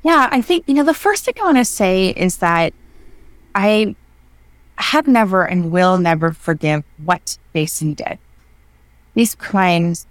[0.03, 2.75] Yeah, I think, you know, the first thing I want to say is that
[3.55, 3.97] I
[4.77, 8.19] have never and will never forgive what Jason did.
[9.15, 10.07] These crimes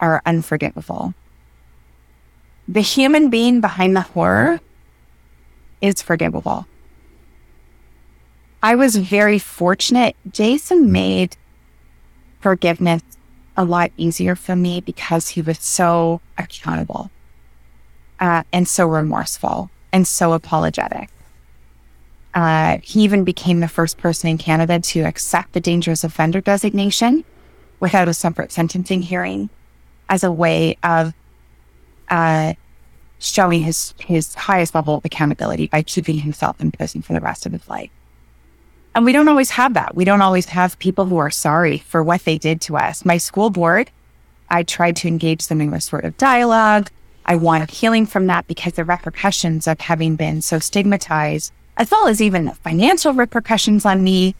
[0.00, 1.14] are unforgivable.
[2.66, 4.60] The human being behind the horror
[5.80, 6.66] is forgivable.
[8.62, 10.16] I was very fortunate.
[10.30, 11.36] Jason made
[12.40, 13.02] forgiveness
[13.56, 17.10] a lot easier for me because he was so accountable
[18.20, 21.10] uh, and so remorseful and so apologetic.
[22.32, 27.24] Uh, he even became the first person in Canada to accept the dangerous offender designation
[27.84, 29.50] without a separate sentencing hearing
[30.08, 31.12] as a way of
[32.08, 32.54] uh,
[33.18, 37.44] showing his his highest level of accountability by keeping himself in prison for the rest
[37.44, 37.90] of his life.
[38.94, 39.94] And we don't always have that.
[39.94, 43.04] We don't always have people who are sorry for what they did to us.
[43.04, 43.90] My school board,
[44.48, 46.90] I tried to engage them in a sort of dialogue.
[47.26, 52.06] I wanted healing from that because the repercussions of having been so stigmatized, as well
[52.06, 54.34] as even the financial repercussions on me,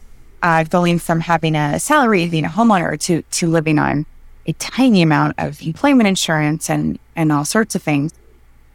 [0.45, 4.05] uh, going from having a salary, being a homeowner, to to living on
[4.45, 8.13] a tiny amount of employment insurance and and all sorts of things.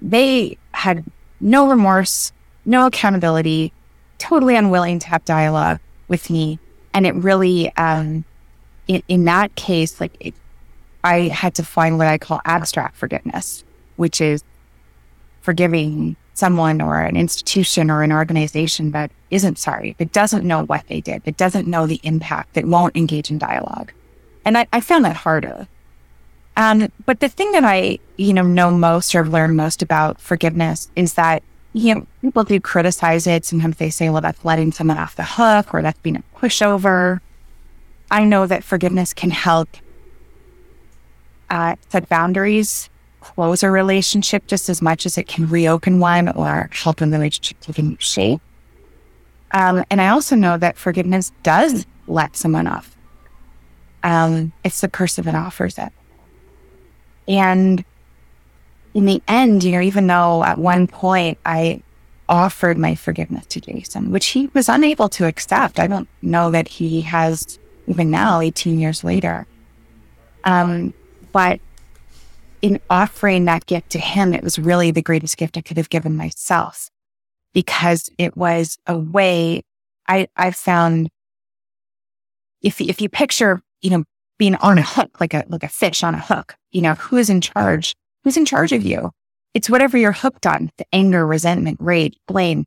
[0.03, 1.05] They had
[1.41, 2.33] no remorse,
[2.65, 3.73] no accountability,
[4.19, 5.79] totally unwilling to have dialogue
[6.09, 6.59] with me,
[6.93, 8.25] and it really, um,
[8.89, 10.35] in, in that case, like it,
[11.05, 13.63] I had to find what I call abstract forgiveness,
[13.95, 14.43] which is
[15.41, 20.87] forgiving someone or an institution or an organization that isn't sorry, that doesn't know what
[20.88, 23.93] they did, that doesn't know the impact, that won't engage in dialogue.
[24.45, 25.69] And I, I found that harder.
[26.57, 30.90] Um, but the thing that I, you know, know most or learned most about forgiveness
[30.97, 33.45] is that, you know, people do criticize it.
[33.45, 37.21] Sometimes they say, well, that's letting someone off the hook or that's being a pushover.
[38.11, 39.69] I know that forgiveness can help
[41.49, 42.90] uh, set boundaries
[43.21, 47.61] close a relationship just as much as it can reopen one or help a relationship
[47.61, 48.41] take a new shape.
[49.53, 52.97] Um, and I also know that forgiveness does let someone off.
[54.03, 55.93] Um, it's the person that offers it.
[57.29, 57.85] And
[58.95, 61.83] in the end, you know, even though at one point I
[62.29, 66.69] offered my forgiveness to Jason, which he was unable to accept, I don't know that
[66.69, 69.47] he has even now, 18 years later.
[70.45, 70.95] Um,
[71.33, 71.61] but
[72.62, 75.90] in offering that gift to him, it was really the greatest gift I could have
[75.90, 76.90] given myself
[77.53, 79.62] because it was a way
[80.07, 81.09] I, I found
[82.62, 84.05] if, if you picture, you know,
[84.38, 87.16] being on a hook, like a, like a fish on a hook, you know, who
[87.16, 87.94] is in charge?
[88.25, 89.11] Who's in charge of you?
[89.55, 92.64] It's whatever you're hooked on, the anger, resentment, rage, blame,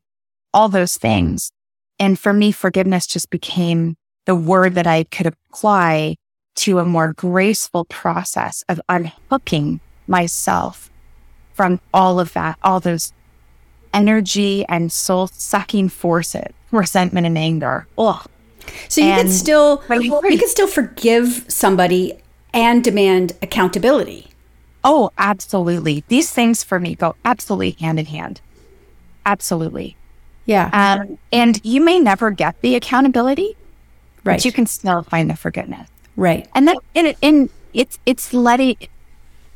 [0.52, 1.50] all those things.
[1.98, 6.16] And for me, forgiveness just became the word that I could apply
[6.56, 10.90] to a more graceful process of unhooking myself
[11.52, 13.12] from all of that, all those
[13.92, 17.86] energy and soul sucking forces, resentment and anger.
[17.96, 18.26] Ugh.
[18.88, 22.18] So you and can still you can still forgive somebody
[22.52, 24.30] and demand accountability.
[24.82, 26.04] Oh, absolutely.
[26.08, 28.40] These things for me go absolutely hand in hand.
[29.24, 29.96] Absolutely.
[30.46, 30.68] Yeah.
[30.72, 33.56] Um, and you may never get the accountability,
[34.24, 34.34] right?
[34.34, 36.46] But you can still find the forgiveness, right?
[36.54, 38.76] And then in, in it's it's letting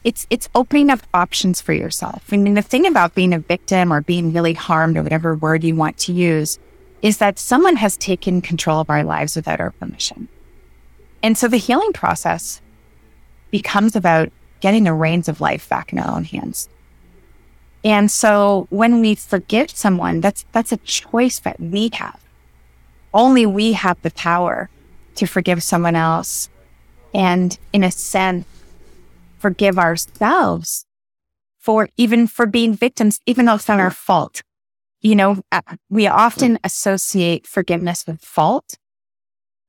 [0.04, 2.22] it's it's opening up options for yourself.
[2.32, 5.64] I mean, the thing about being a victim or being really harmed or whatever word
[5.64, 6.58] you want to use
[7.02, 10.28] is that someone has taken control of our lives without our permission.
[11.22, 12.60] And so the healing process
[13.50, 14.30] becomes about
[14.60, 16.68] getting the reins of life back in our own hands.
[17.84, 22.20] And so when we forgive someone, that's that's a choice that we have.
[23.14, 24.68] Only we have the power
[25.16, 26.48] to forgive someone else
[27.14, 28.46] and in a sense
[29.38, 30.84] forgive ourselves
[31.58, 34.42] for even for being victims even though it's not our fault.
[35.00, 38.76] You know, uh, we often associate forgiveness with fault,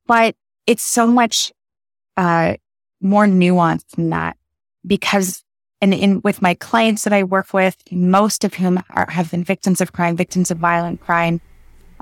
[0.08, 1.52] but it's so much
[2.18, 2.56] uh,
[3.02, 4.38] more nuanced than that
[4.86, 5.44] because
[5.82, 9.44] and in with my clients that I work with, most of whom are, have been
[9.44, 11.42] victims of crime, victims of violent crime.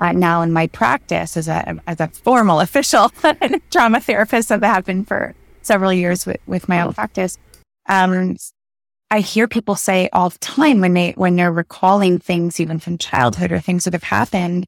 [0.00, 3.10] Uh, now in my practice as a as a formal official
[3.70, 7.36] trauma therapist that I have been for several years with, with my own practice,
[7.88, 8.36] um,
[9.10, 12.98] I hear people say all the time when they when they're recalling things even from
[12.98, 14.66] childhood or things that have happened,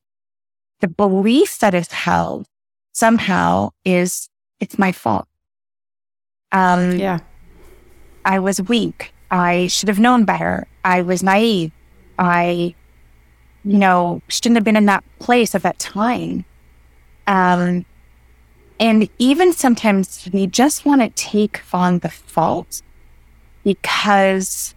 [0.81, 2.47] the belief that is held
[2.93, 4.29] somehow is
[4.59, 5.27] it's my fault.
[6.53, 7.21] Um, yeah.
[8.25, 9.13] I was weak.
[9.31, 10.67] I should have known better.
[10.85, 11.73] I was naive.
[12.19, 12.75] I,
[13.65, 16.45] you know, shouldn't have been in that place at that time.
[17.27, 17.87] Um,
[18.79, 22.83] and even sometimes we just want to take on the fault
[23.65, 24.75] because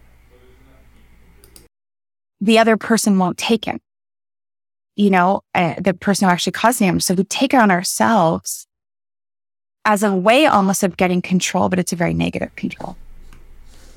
[2.40, 3.80] the other person won't take it.
[4.96, 7.00] You know, uh, the person who actually caused him.
[7.00, 8.66] So we take it on ourselves
[9.84, 12.96] as a way almost of getting control, but it's a very negative control.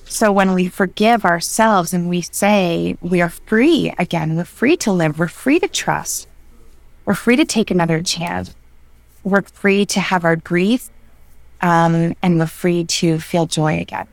[0.06, 4.92] So when we forgive ourselves and we say we are free again, we're free to
[4.92, 6.28] live, we're free to trust,
[7.06, 8.56] we're free to take another chance,
[9.24, 10.90] we're free to have our grief,
[11.62, 14.08] um, and we're free to feel joy again.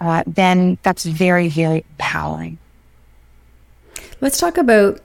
[0.00, 2.58] Uh, then that's very, very empowering.
[4.20, 5.00] Let's talk about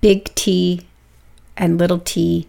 [0.00, 0.86] big T
[1.56, 2.46] and little t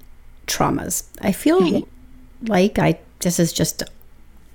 [0.48, 1.04] traumas.
[1.22, 2.46] I feel mm-hmm.
[2.46, 3.84] like I this is just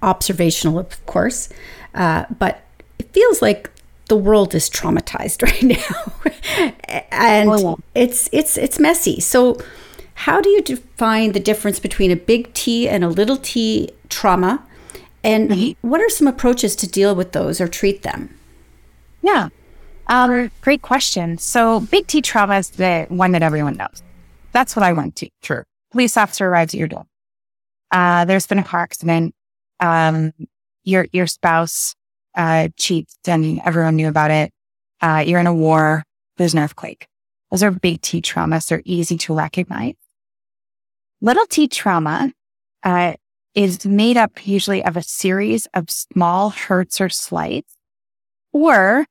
[0.03, 1.49] observational, of course.
[1.95, 2.63] Uh, but
[2.99, 3.71] it feels like
[4.09, 9.21] the world is traumatized right now, and oh, it's it's it's messy.
[9.21, 9.59] So,
[10.15, 14.65] how do you define the difference between a big T and a little T trauma?
[15.25, 15.89] And mm-hmm.
[15.89, 18.33] what are some approaches to deal with those or treat them?
[19.23, 19.49] Yeah,
[20.07, 21.39] um, great question.
[21.39, 24.03] So, big T trauma is the one that everyone knows.
[24.53, 25.29] That's what I went to.
[25.43, 25.67] Sure.
[25.91, 27.07] Police officer arrives at your door.
[27.91, 29.35] Uh, there's been a car accident.
[29.81, 30.33] Um,
[30.85, 31.95] your your spouse
[32.35, 34.53] uh, cheats and everyone knew about it.
[35.01, 36.05] Uh, you're in a war.
[36.37, 37.07] There's an earthquake.
[37.51, 38.69] Those are big T traumas.
[38.69, 39.95] They're easy to recognize.
[41.21, 42.33] Little T trauma
[42.83, 43.15] uh,
[43.55, 47.77] is made up usually of a series of small hurts or slights,
[48.53, 49.07] or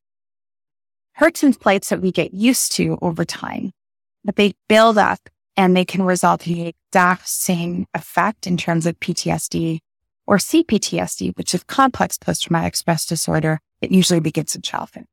[1.13, 3.71] hurts and slights that we get used to over time,
[4.23, 8.85] but they build up and they can result in the exact same effect in terms
[8.85, 9.79] of PTSD
[10.25, 13.59] or CPTSD, which is complex post-traumatic stress disorder.
[13.81, 15.05] It usually begins in childhood.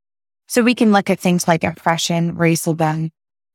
[0.49, 3.11] So we can look at things like oppression, racism,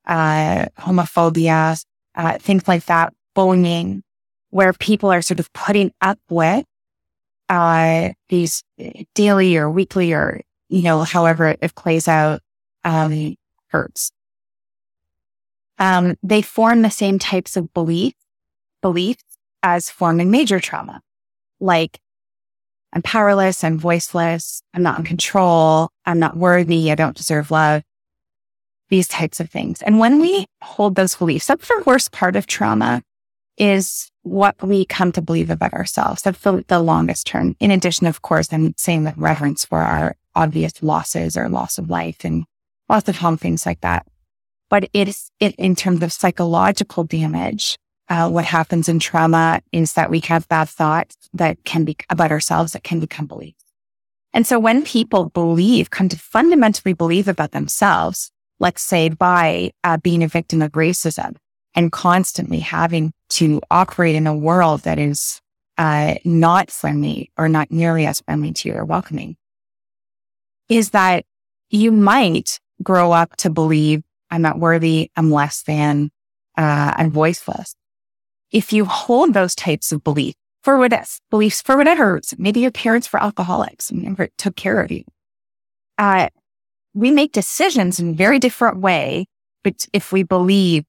[0.05, 1.83] uh, homophobia,
[2.13, 4.03] uh, things like that, bullying,
[4.55, 6.63] where people are sort of putting up with
[7.49, 8.63] uh, these
[9.13, 10.39] daily or weekly or,
[10.69, 12.39] you know, however it plays out,
[12.85, 13.35] um,
[13.67, 14.13] hurts.
[15.77, 18.13] Um, they form the same types of belief,
[18.81, 19.25] beliefs
[19.61, 21.01] as forming major trauma
[21.59, 21.99] like
[22.93, 27.83] I'm powerless, I'm voiceless, I'm not in control, I'm not worthy, I don't deserve love,
[28.87, 29.81] these types of things.
[29.81, 33.01] And when we hold those beliefs, that's the worst part of trauma
[33.57, 36.23] is what we come to believe about ourselves.
[36.23, 37.55] That's the, the longest term.
[37.59, 41.91] In addition, of course, I'm saying that reverence for our obvious losses or loss of
[41.91, 42.43] life and
[42.89, 44.07] lots of home things like that.
[44.67, 47.77] But it is it, in terms of psychological damage,
[48.09, 52.31] uh, what happens in trauma is that we have bad thoughts that can be about
[52.31, 53.63] ourselves that can become beliefs.
[54.33, 59.97] And so when people believe, come to fundamentally believe about themselves, let's say by uh,
[59.97, 61.35] being a victim of racism,
[61.75, 65.41] and constantly having to operate in a world that is
[65.77, 69.35] uh, not friendly or not nearly as friendly to you or welcoming
[70.69, 71.25] is that
[71.69, 76.11] you might grow up to believe I'm not worthy, I'm less than,
[76.57, 77.75] uh, I'm voiceless.
[78.51, 80.93] If you hold those types of beliefs for what
[81.29, 85.03] beliefs for whatever, maybe your parents were alcoholics and never took care of you.
[85.97, 86.29] Uh,
[86.93, 89.27] we make decisions in a very different way.
[89.63, 90.85] But if we believe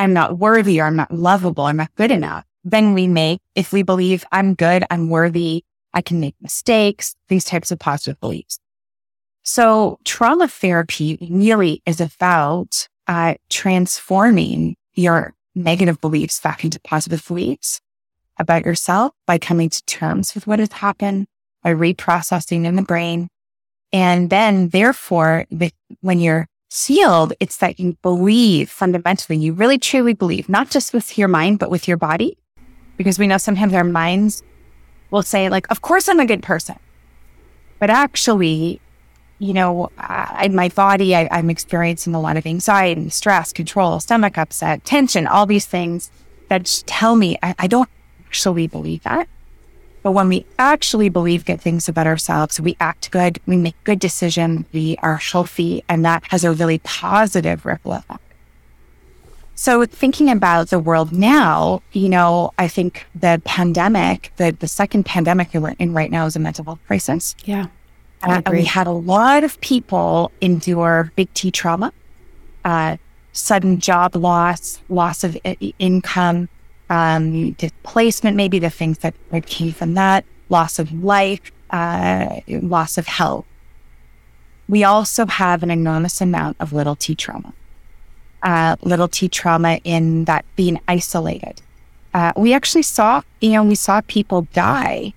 [0.00, 3.70] I'm not worthy or I'm not lovable, I'm not good enough, then we make, if
[3.70, 8.58] we believe I'm good, I'm worthy, I can make mistakes, these types of positive beliefs.
[9.42, 17.82] So trauma therapy really is about uh, transforming your negative beliefs back into positive beliefs
[18.38, 21.26] about yourself by coming to terms with what has happened,
[21.62, 23.28] by reprocessing in the brain.
[23.92, 25.44] And then therefore,
[26.00, 31.18] when you're sealed, it's that you believe fundamentally, you really truly believe, not just with
[31.18, 32.38] your mind, but with your body.
[32.96, 34.42] Because we know sometimes our minds
[35.10, 36.76] will say like, of course I'm a good person.
[37.78, 38.80] But actually,
[39.38, 43.52] you know, I, in my body, I, I'm experiencing a lot of anxiety, and stress,
[43.52, 46.10] control, stomach upset, tension, all these things
[46.48, 47.88] that tell me I, I don't
[48.26, 49.28] actually believe that.
[50.02, 53.98] But when we actually believe good things about ourselves, we act good, we make good
[53.98, 58.22] decisions, we are healthy, and that has a really positive ripple effect.
[59.54, 65.04] So thinking about the world now, you know, I think the pandemic, the, the second
[65.04, 67.36] pandemic we're in right now is a mental health crisis.
[67.44, 67.66] Yeah.
[68.22, 71.92] Uh, and we had a lot of people endure big T trauma,
[72.64, 72.96] uh,
[73.32, 76.48] sudden job loss, loss of I- income,
[76.90, 79.14] um, displacement, maybe the things that
[79.46, 83.46] came from that, loss of life, uh, loss of health.
[84.68, 87.54] We also have an enormous amount of little T trauma,
[88.42, 91.62] uh, little T trauma in that being isolated.
[92.12, 95.14] Uh, we actually saw, you know, we saw people die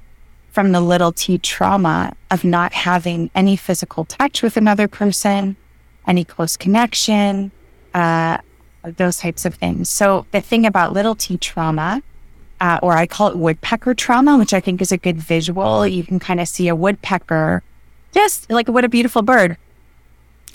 [0.51, 5.55] from the little t trauma of not having any physical touch with another person,
[6.05, 7.51] any close connection,
[7.95, 8.37] uh,
[8.83, 9.89] those types of things.
[9.89, 12.01] So the thing about little t trauma,
[12.61, 15.87] uh, or I call it woodpecker trauma, which I think is a good visual.
[15.87, 17.63] You can kind of see a woodpecker,
[18.13, 19.57] just like what a beautiful bird.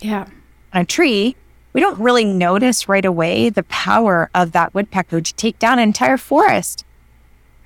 [0.00, 0.26] Yeah.
[0.72, 1.36] On a tree.
[1.72, 5.88] We don't really notice right away the power of that woodpecker to take down an
[5.88, 6.84] entire forest.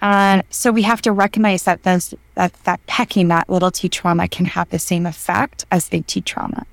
[0.03, 4.27] Uh, so we have to recognize that those, that, that pecking, that little T trauma
[4.27, 6.67] can have the same effect as big T trauma.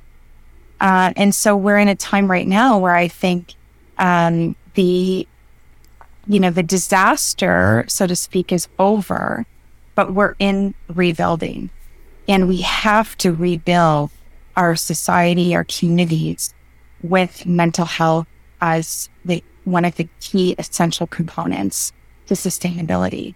[0.82, 3.54] Uh, and so we're in a time right now where I think
[4.00, 5.28] um, the,
[6.28, 9.46] you know, the disaster, so to speak, is over,
[9.94, 11.70] but we're in rebuilding.
[12.28, 14.12] And we have to rebuild
[14.56, 16.54] our society, our communities
[17.04, 18.28] with mental health
[18.62, 21.92] as the, one of the key essential components
[22.28, 23.36] to sustainability,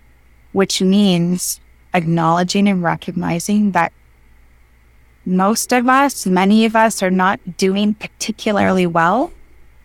[0.51, 1.59] which means
[1.93, 3.93] acknowledging and recognizing that
[5.26, 9.32] most of us, many of us are not doing particularly well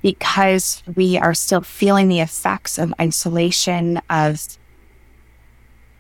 [0.03, 4.59] because we are still feeling the effects of isolation, of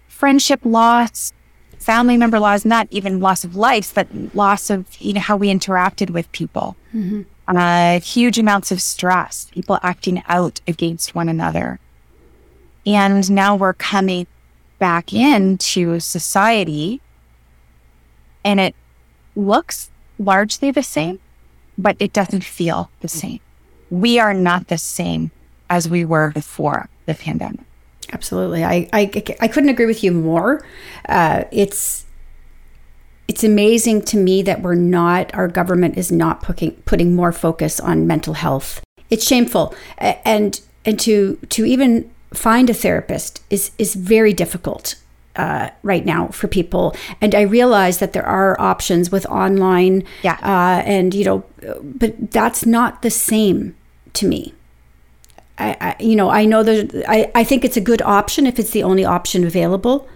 [0.08, 1.32] friendship loss,
[1.78, 5.48] family member loss, not even loss of life, but loss of, you know, how we
[5.48, 6.76] interacted with people.
[6.94, 7.22] Mm-hmm.
[7.48, 11.80] Uh, huge amounts of stress, people acting out against one another.
[12.84, 14.26] And now we're coming
[14.78, 17.00] back into society
[18.44, 18.74] and it
[19.34, 21.20] looks largely the same,
[21.76, 23.40] but it doesn't feel the same.
[23.90, 25.30] We are not the same
[25.70, 27.60] as we were before the pandemic.
[28.12, 28.64] Absolutely.
[28.64, 29.10] I, I,
[29.40, 30.64] I couldn't agree with you more.
[31.08, 32.06] Uh, it's,
[33.26, 37.78] it's amazing to me that we're not, our government is not putting, putting more focus
[37.78, 38.80] on mental health.
[39.10, 39.74] It's shameful.
[39.98, 44.96] And, and to, to even find a therapist is is very difficult
[45.36, 46.94] uh, right now for people.
[47.20, 51.44] And I realize that there are options with online, yeah, uh, and you know,
[51.82, 53.74] but that's not the same
[54.18, 54.54] to me.
[55.58, 58.58] I, I you know, I know that I, I think it's a good option if
[58.58, 60.08] it's the only option available,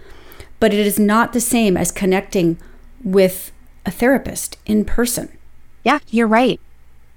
[0.59, 2.57] but it is not the same as connecting
[3.03, 3.51] with
[3.85, 5.37] a therapist in person.
[5.83, 6.59] Yeah, you're right.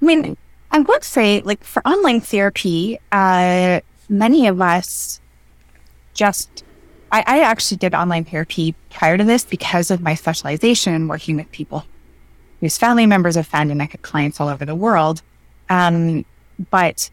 [0.02, 0.36] I mean,
[0.70, 5.20] I would say, like for online therapy, uh, many of us
[6.14, 6.64] just
[7.12, 11.36] I, I, actually did online therapy prior to this because of my specialization in working
[11.36, 11.84] with people
[12.60, 15.22] whose family members have pandemic clients all over the world.
[15.68, 16.24] Um,
[16.70, 17.10] but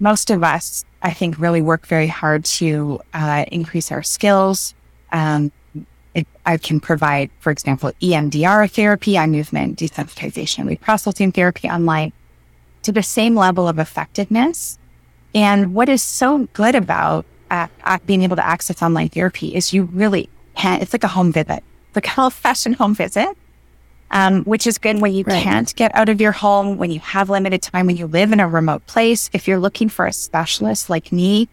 [0.00, 4.74] most of us, I think, really work very hard to uh, increase our skills.
[5.12, 5.52] Um,
[6.14, 12.12] it, I can provide, for example, EMDR therapy, eye movement desensitization, reprocessing therapy online
[12.82, 14.78] to the same level of effectiveness.
[15.34, 17.68] And what is so good about uh,
[18.06, 21.62] being able to access online therapy is you really can, it's like a home visit,
[21.94, 23.36] like a fashion home visit,
[24.12, 25.42] um, which is good when you right.
[25.42, 28.40] can't get out of your home, when you have limited time, when you live in
[28.40, 29.30] a remote place.
[29.32, 31.48] If you're looking for a specialist like me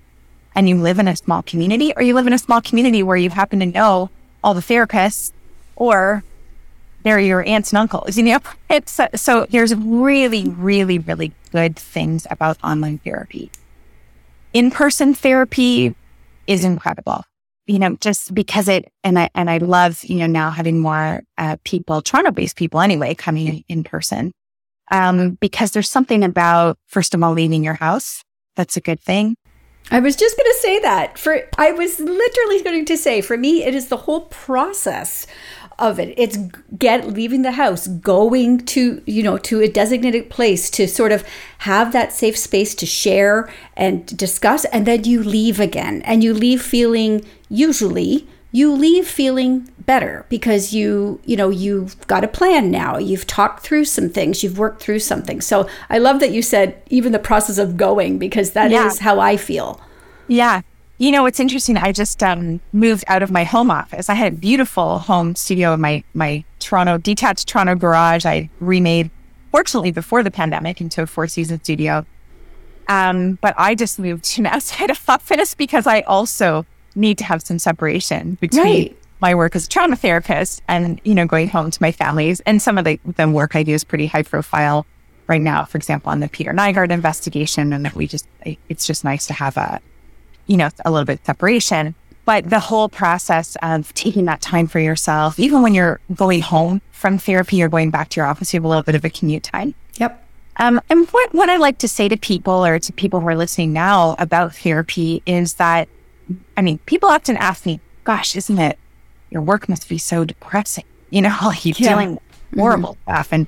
[0.54, 3.16] and you live in a small community, or you live in a small community where
[3.16, 4.10] you happen to know
[4.44, 5.32] all the therapists,
[5.78, 6.24] or
[7.04, 8.40] they're your aunts and uncles, you know,
[8.70, 13.52] it's uh, so there's really, really, really good things about online therapy.
[14.52, 15.96] In person therapy
[16.46, 17.24] is incredible
[17.70, 21.22] you know, just because it, and I, and I love, you know, now having more
[21.38, 24.32] uh, people, Toronto based people anyway, coming in person.
[24.90, 28.24] Um, because there's something about, first of all, leaving your house.
[28.56, 29.36] That's a good thing.
[29.92, 33.38] I was just going to say that for, I was literally going to say, for
[33.38, 35.28] me, it is the whole process
[35.80, 36.14] of it.
[36.18, 36.38] It's
[36.78, 41.26] get leaving the house, going to, you know, to a designated place to sort of
[41.60, 46.02] have that safe space to share and discuss and then you leave again.
[46.04, 52.24] And you leave feeling usually you leave feeling better because you you know you've got
[52.24, 56.20] a plan now you've talked through some things you've worked through something so i love
[56.20, 58.88] that you said even the process of going because that yeah.
[58.88, 59.82] is how i feel
[60.28, 60.62] yeah
[61.00, 61.78] you know, it's interesting.
[61.78, 64.10] I just um, moved out of my home office.
[64.10, 68.26] I had a beautiful home studio in my my Toronto detached Toronto garage.
[68.26, 69.10] I remade,
[69.50, 72.06] fortunately, before the pandemic into a four season studio.
[72.90, 77.24] Um, but I just moved to an outside of office because I also need to
[77.24, 78.98] have some separation between right.
[79.22, 82.42] my work as a trauma therapist and you know going home to my families.
[82.42, 84.86] And some of the, the work I do is pretty high profile
[85.28, 85.64] right now.
[85.64, 88.28] For example, on the Peter Nygard investigation, and that we just
[88.68, 89.80] it's just nice to have a
[90.50, 91.96] you know, a little bit separation.
[92.26, 96.82] But the whole process of taking that time for yourself, even when you're going home
[96.92, 99.10] from therapy or going back to your office, you have a little bit of a
[99.10, 99.74] commute time.
[99.96, 100.26] Yep.
[100.58, 103.36] Um, and what, what I like to say to people or to people who are
[103.36, 105.88] listening now about therapy is that,
[106.58, 108.78] I mean, people often ask me, gosh, isn't it,
[109.30, 111.90] your work must be so depressing, you know, like you're yeah.
[111.90, 112.60] dealing mm-hmm.
[112.60, 113.12] horrible mm-hmm.
[113.12, 113.30] stuff.
[113.32, 113.48] And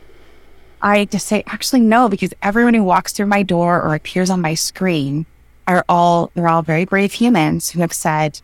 [0.82, 4.42] I just say, actually, no, because everyone who walks through my door or appears on
[4.42, 5.26] my screen
[5.78, 8.42] are all they're all very brave humans who have said,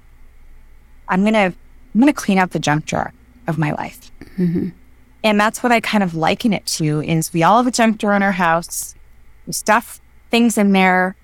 [1.08, 1.54] "I'm gonna
[1.94, 3.14] I'm gonna clean out the junk drawer
[3.48, 4.70] of my life." Mm-hmm.
[5.24, 7.02] And that's what I kind of liken it to.
[7.02, 8.96] Is we all have a junk drawer in our house.
[9.46, 10.02] We stuff
[10.32, 11.16] things in there.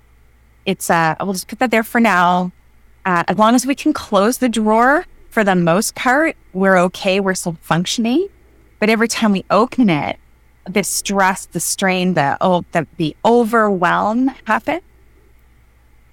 [0.66, 2.52] It's uh, we'll just put that there for now.
[3.06, 7.20] Uh, as long as we can close the drawer, for the most part, we're okay.
[7.20, 8.28] We're still functioning.
[8.78, 10.18] But every time we open it,
[10.68, 14.82] the stress, the strain, the oh, the, the overwhelm happens.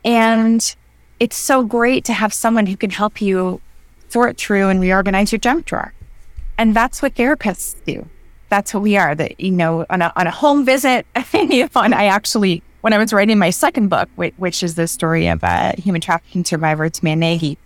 [0.03, 0.75] And
[1.19, 3.61] it's so great to have someone who can help you
[4.09, 5.93] sort through and reorganize your junk drawer.
[6.57, 8.07] And that's what therapists do.
[8.49, 9.15] That's what we are.
[9.15, 11.05] That you know, on a on a home visit.
[11.93, 15.41] I actually, when I was writing my second book, which, which is the story of
[15.43, 17.57] a human trafficking survivor, it's Nagy,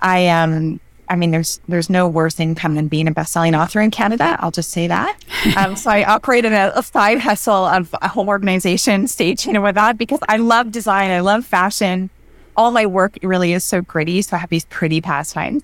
[0.00, 0.80] I um
[1.10, 4.36] I mean, there's there's no worse income than being a best-selling author in Canada.
[4.40, 5.16] I'll just say that.
[5.56, 9.62] Um, so I operated a, a side hustle of a home organization stage, you know,
[9.62, 12.10] with that because I love design, I love fashion.
[12.56, 14.20] All my work really is so gritty.
[14.22, 15.62] so I have these pretty pastimes.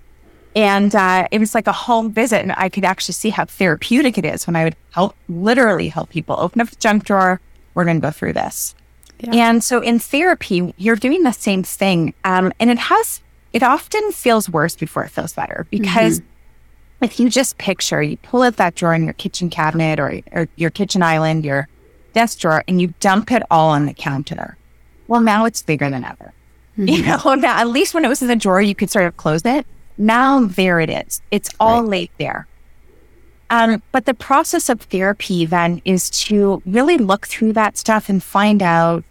[0.57, 4.17] And uh, it was like a home visit, and I could actually see how therapeutic
[4.17, 7.41] it is when I would help, literally help people open up the junk drawer.
[7.75, 8.75] We're going to go through this.
[9.21, 9.49] Yeah.
[9.49, 13.21] And so in therapy, you're doing the same thing, um, and it has
[13.55, 17.05] it often feels worse before it feels better because mm-hmm.
[17.05, 20.49] if you just picture, you pull out that drawer in your kitchen cabinet or, or
[20.57, 21.69] your kitchen island, your
[22.15, 24.59] desk drawer, and you dump it all on the counter.
[25.07, 26.33] Well, now it's bigger than ever.
[26.75, 26.89] Mm-hmm.
[26.89, 29.17] You know, now, at least when it was in the drawer, you could sort of
[29.17, 29.65] close it.
[29.97, 31.23] Now there it is.
[31.31, 31.89] It's all right.
[31.89, 32.49] laid there.
[33.49, 38.21] Um, but the process of therapy then is to really look through that stuff and
[38.21, 39.05] find out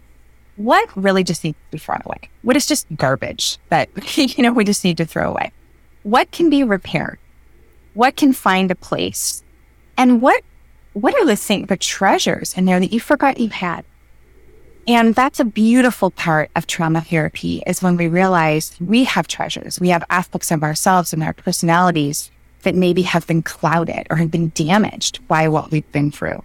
[0.56, 2.30] what really just needs to be thrown away?
[2.42, 5.52] What is just garbage that, you know, we just need to throw away?
[6.02, 7.18] What can be repaired?
[7.94, 9.42] What can find a place?
[9.96, 10.42] And what,
[10.92, 13.84] what are the things, the treasures in there that you forgot you had?
[14.86, 19.80] And that's a beautiful part of trauma therapy is when we realize we have treasures.
[19.80, 22.30] We have aspects of ourselves and our personalities
[22.62, 26.42] that maybe have been clouded or have been damaged by what we've been through.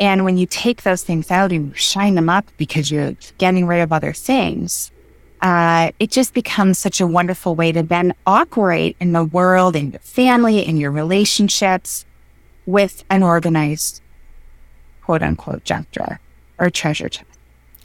[0.00, 3.80] And when you take those things out and shine them up because you're getting rid
[3.80, 4.92] of other things,
[5.40, 9.92] uh, it just becomes such a wonderful way to then operate in the world, in
[9.92, 12.04] your family, in your relationships
[12.66, 14.00] with an organized
[15.02, 16.20] quote unquote junk drawer
[16.58, 17.26] or treasure chest.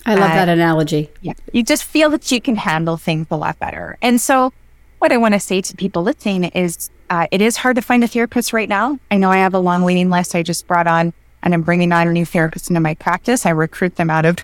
[0.06, 1.10] I love uh, that analogy.
[1.22, 1.34] Yeah.
[1.54, 3.98] You just feel that you can handle things a lot better.
[4.02, 4.52] And so,
[5.00, 8.04] what I want to say to people listening is uh, it is hard to find
[8.04, 9.00] a therapist right now.
[9.12, 10.36] I know I have a long waiting list.
[10.36, 11.14] I just brought on
[11.44, 13.46] and I'm bringing on a new therapist into my practice.
[13.46, 14.38] I recruit them out of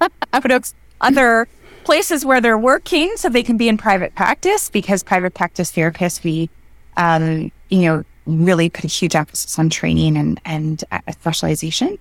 [1.00, 1.48] other
[1.84, 6.24] places where they're working so they can be in private practice because private practice therapists,
[6.24, 6.50] we,
[6.96, 11.98] um, you know, really put a huge emphasis on training and, and uh, specialization.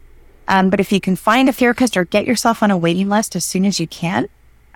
[0.47, 3.35] Um, but if you can find a therapist or get yourself on a waiting list
[3.35, 4.27] as soon as you can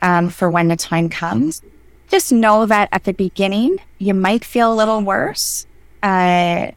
[0.01, 1.61] um, for when the time comes,
[2.09, 5.65] just know that at the beginning, you might feel a little worse
[6.03, 6.71] uh,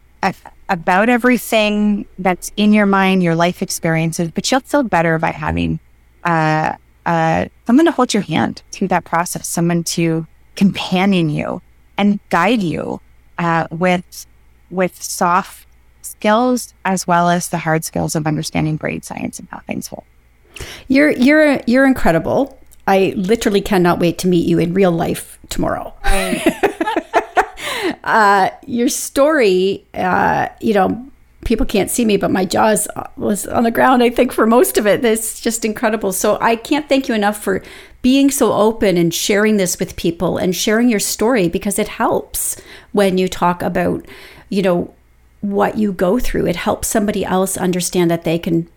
[0.68, 5.79] about everything that's in your mind, your life experiences, but you'll feel better by having
[6.25, 6.75] uh,
[7.07, 11.61] uh, someone to hold your hand through that process, someone to companion you
[11.99, 13.01] and guide you
[13.39, 14.27] uh, with
[14.70, 15.66] with soft
[16.03, 20.05] skills as well as the hard skills of understanding brain science and how things work.
[20.89, 22.59] You're you're you're incredible.
[22.87, 25.95] I literally cannot wait to meet you in real life tomorrow.
[28.05, 31.11] uh, your story, uh, you know,
[31.45, 32.87] people can't see me, but my jaws
[33.17, 35.03] was on the ground, I think, for most of it.
[35.03, 36.13] That's just incredible.
[36.13, 37.63] So I can't thank you enough for
[38.03, 42.57] being so open and sharing this with people and sharing your story because it helps
[42.93, 44.07] when you talk about,
[44.51, 44.95] you know,
[45.41, 46.47] what you go through.
[46.47, 48.69] It helps somebody else understand that they can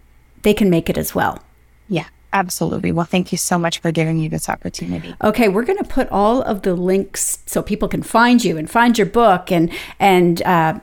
[0.43, 1.43] they can make it as well.
[1.89, 2.07] Yeah.
[2.37, 2.91] Absolutely.
[2.91, 5.15] Well, thank you so much for giving me this opportunity.
[5.23, 8.69] Okay, we're going to put all of the links so people can find you and
[8.69, 10.79] find your book and and uh,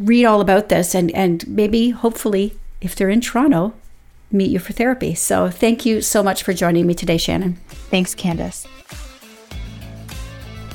[0.00, 3.74] read all about this and and maybe hopefully if they're in Toronto
[4.32, 5.14] meet you for therapy.
[5.14, 7.54] So thank you so much for joining me today, Shannon.
[7.90, 8.66] Thanks, Candace.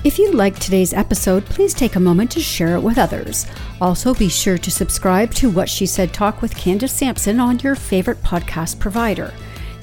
[0.05, 3.45] If you liked today's episode, please take a moment to share it with others.
[3.79, 7.75] Also, be sure to subscribe to What She Said Talk with Candace Sampson on your
[7.75, 9.33] favorite podcast provider.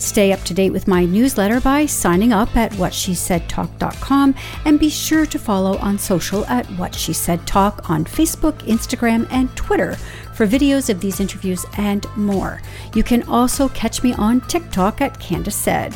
[0.01, 4.35] Stay up to date with my newsletter by signing up at whatshesaidtalk.com
[4.65, 9.29] and be sure to follow on social at What She Said Talk on Facebook, Instagram,
[9.31, 9.97] and Twitter
[10.35, 12.63] for videos of these interviews and more.
[12.95, 15.95] You can also catch me on TikTok at Candace Said.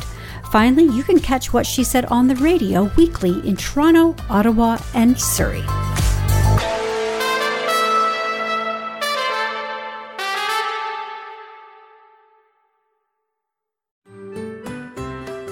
[0.51, 5.19] Finally, you can catch What She Said on the radio weekly in Toronto, Ottawa, and
[5.19, 5.63] Surrey.